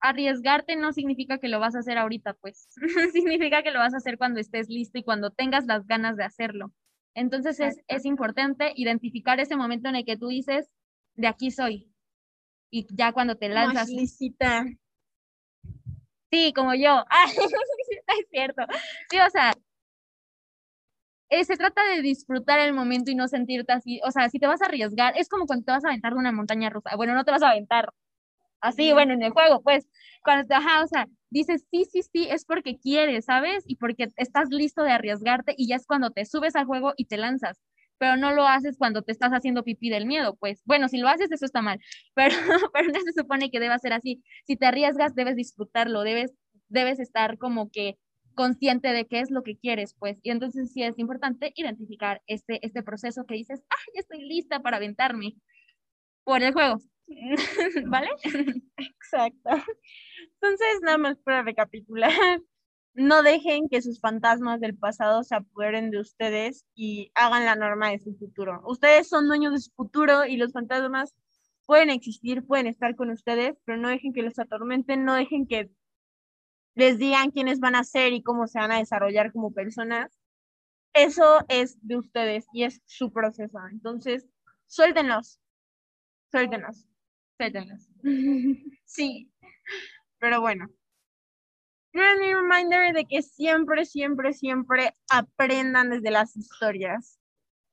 arriesgarte 0.01 0.75
no 0.75 0.93
significa 0.93 1.37
que 1.39 1.47
lo 1.47 1.59
vas 1.59 1.75
a 1.75 1.79
hacer 1.79 1.97
ahorita, 1.97 2.33
pues 2.35 2.67
significa 3.13 3.63
que 3.63 3.71
lo 3.71 3.79
vas 3.79 3.93
a 3.93 3.97
hacer 3.97 4.17
cuando 4.17 4.39
estés 4.39 4.69
listo 4.69 4.97
y 4.97 5.03
cuando 5.03 5.31
tengas 5.31 5.65
las 5.65 5.85
ganas 5.87 6.17
de 6.17 6.23
hacerlo. 6.23 6.71
Entonces 7.15 7.59
es, 7.59 7.81
es, 7.87 8.05
importante 8.05 8.71
identificar 8.75 9.39
ese 9.39 9.55
momento 9.55 9.89
en 9.89 9.95
el 9.95 10.05
que 10.05 10.15
tú 10.15 10.27
dices, 10.27 10.69
de 11.15 11.27
aquí 11.27 11.51
soy. 11.51 11.91
Y 12.71 12.87
ya 12.95 13.11
cuando 13.11 13.35
te 13.35 13.49
lanzas. 13.49 13.89
Sí, 16.31 16.53
como 16.53 16.75
yo. 16.75 17.03
Ah, 17.09 17.25
es 18.19 18.27
cierto. 18.29 18.61
Sí, 19.09 19.17
o 19.19 19.29
sea, 19.29 19.53
eh, 21.29 21.43
se 21.43 21.57
trata 21.57 21.83
de 21.89 22.01
disfrutar 22.01 22.59
el 22.59 22.73
momento 22.73 23.11
y 23.11 23.15
no 23.15 23.27
sentirte 23.27 23.73
así. 23.73 23.99
O 24.03 24.11
sea, 24.11 24.29
si 24.29 24.39
te 24.39 24.47
vas 24.47 24.61
a 24.61 24.65
arriesgar, 24.65 25.17
es 25.17 25.29
como 25.29 25.45
cuando 25.45 25.65
te 25.65 25.71
vas 25.71 25.85
a 25.85 25.89
aventar 25.89 26.13
de 26.13 26.19
una 26.19 26.31
montaña 26.31 26.69
rusa. 26.69 26.95
Bueno, 26.95 27.13
no 27.13 27.23
te 27.23 27.31
vas 27.31 27.43
a 27.43 27.49
aventar 27.49 27.93
así, 28.61 28.93
bueno, 28.93 29.13
en 29.13 29.23
el 29.23 29.31
juego, 29.31 29.61
pues, 29.61 29.87
cuando 30.23 30.47
te, 30.47 30.53
ajá, 30.55 30.83
o 30.83 30.87
sea, 30.87 31.07
dices 31.29 31.65
sí, 31.71 31.85
sí, 31.85 32.01
sí, 32.03 32.27
es 32.29 32.45
porque 32.45 32.77
quieres, 32.79 33.25
¿sabes? 33.25 33.63
Y 33.67 33.75
porque 33.77 34.07
estás 34.17 34.49
listo 34.49 34.83
de 34.83 34.91
arriesgarte 34.91 35.53
y 35.57 35.67
ya 35.67 35.75
es 35.75 35.85
cuando 35.87 36.11
te 36.11 36.25
subes 36.25 36.55
al 36.55 36.65
juego 36.65 36.93
y 36.97 37.05
te 37.05 37.17
lanzas. 37.17 37.59
Pero 37.97 38.15
no 38.15 38.31
lo 38.33 38.47
haces 38.47 38.77
cuando 38.77 39.01
te 39.01 39.11
estás 39.11 39.31
haciendo 39.31 39.63
pipí 39.63 39.89
del 39.89 40.05
miedo, 40.05 40.35
pues. 40.37 40.61
Bueno, 40.65 40.87
si 40.87 40.97
lo 40.99 41.09
haces, 41.09 41.31
eso 41.31 41.45
está 41.45 41.61
mal. 41.61 41.79
Pero, 42.15 42.35
pero 42.73 42.87
no 42.91 42.99
se 43.01 43.11
supone 43.13 43.51
que 43.51 43.59
deba 43.59 43.77
ser 43.79 43.93
así. 43.93 44.23
Si 44.45 44.55
te 44.55 44.65
arriesgas, 44.65 45.15
debes 45.15 45.35
disfrutarlo, 45.35 46.01
debes, 46.03 46.33
debes 46.69 46.99
estar 46.99 47.37
como 47.37 47.69
que 47.71 47.97
consciente 48.35 48.89
de 48.93 49.05
qué 49.05 49.19
es 49.19 49.31
lo 49.31 49.43
que 49.43 49.57
quieres, 49.57 49.95
pues. 49.99 50.17
Y 50.23 50.31
entonces 50.31 50.71
sí 50.71 50.81
es 50.83 50.97
importante 50.97 51.51
identificar 51.55 52.21
este, 52.27 52.65
este 52.65 52.83
proceso 52.83 53.25
que 53.25 53.35
dices, 53.35 53.61
ah, 53.69 53.75
ya 53.93 53.99
estoy 54.01 54.21
lista 54.21 54.61
para 54.61 54.77
aventarme 54.77 55.35
por 56.23 56.43
el 56.43 56.53
juego. 56.53 56.79
¿Vale? 57.87 58.09
Exacto. 58.77 59.49
Entonces, 60.33 60.81
nada 60.81 60.97
más 60.97 61.17
para 61.19 61.43
recapitular, 61.43 62.11
no 62.93 63.23
dejen 63.23 63.69
que 63.69 63.81
sus 63.81 63.99
fantasmas 63.99 64.59
del 64.59 64.77
pasado 64.77 65.23
se 65.23 65.35
apoderen 65.35 65.91
de 65.91 65.99
ustedes 65.99 66.65
y 66.75 67.11
hagan 67.15 67.45
la 67.45 67.55
norma 67.55 67.89
de 67.89 67.99
su 67.99 68.15
futuro. 68.15 68.61
Ustedes 68.65 69.07
son 69.07 69.27
dueños 69.27 69.53
de 69.53 69.59
su 69.59 69.71
futuro 69.71 70.25
y 70.25 70.37
los 70.37 70.53
fantasmas 70.53 71.15
pueden 71.65 71.89
existir, 71.89 72.45
pueden 72.45 72.67
estar 72.67 72.95
con 72.95 73.11
ustedes, 73.11 73.55
pero 73.65 73.77
no 73.77 73.89
dejen 73.89 74.13
que 74.13 74.23
los 74.23 74.39
atormenten, 74.39 75.05
no 75.05 75.13
dejen 75.13 75.47
que 75.47 75.69
les 76.75 76.97
digan 76.97 77.31
quiénes 77.31 77.59
van 77.59 77.75
a 77.75 77.83
ser 77.83 78.13
y 78.13 78.23
cómo 78.23 78.47
se 78.47 78.59
van 78.59 78.71
a 78.71 78.79
desarrollar 78.79 79.31
como 79.31 79.53
personas. 79.53 80.19
Eso 80.93 81.39
es 81.47 81.77
de 81.81 81.97
ustedes 81.97 82.47
y 82.53 82.63
es 82.63 82.81
su 82.85 83.11
proceso. 83.11 83.59
Entonces, 83.71 84.27
suéltenlos. 84.67 85.39
Suéltenlos. 86.31 86.87
Suéltenlos. 87.39 87.87
sí. 88.85 89.31
Pero 90.19 90.41
bueno. 90.41 90.67
Friendly 91.93 92.33
reminder 92.33 92.93
de 92.93 93.05
que 93.05 93.21
siempre, 93.21 93.85
siempre, 93.85 94.33
siempre 94.33 94.93
aprendan 95.09 95.89
desde 95.89 96.11
las 96.11 96.35
historias. 96.35 97.17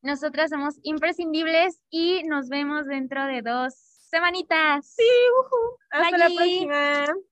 Nosotras 0.03 0.51
somos 0.51 0.79
imprescindibles 0.83 1.81
y 1.91 2.23
nos 2.29 2.49
vemos 2.49 2.87
dentro 2.87 3.27
de 3.27 3.43
dos 3.43 3.75
semanitas. 3.75 4.87
Sí, 4.87 5.03
Hasta 5.91 6.17
la 6.17 6.27
próxima. 6.27 7.07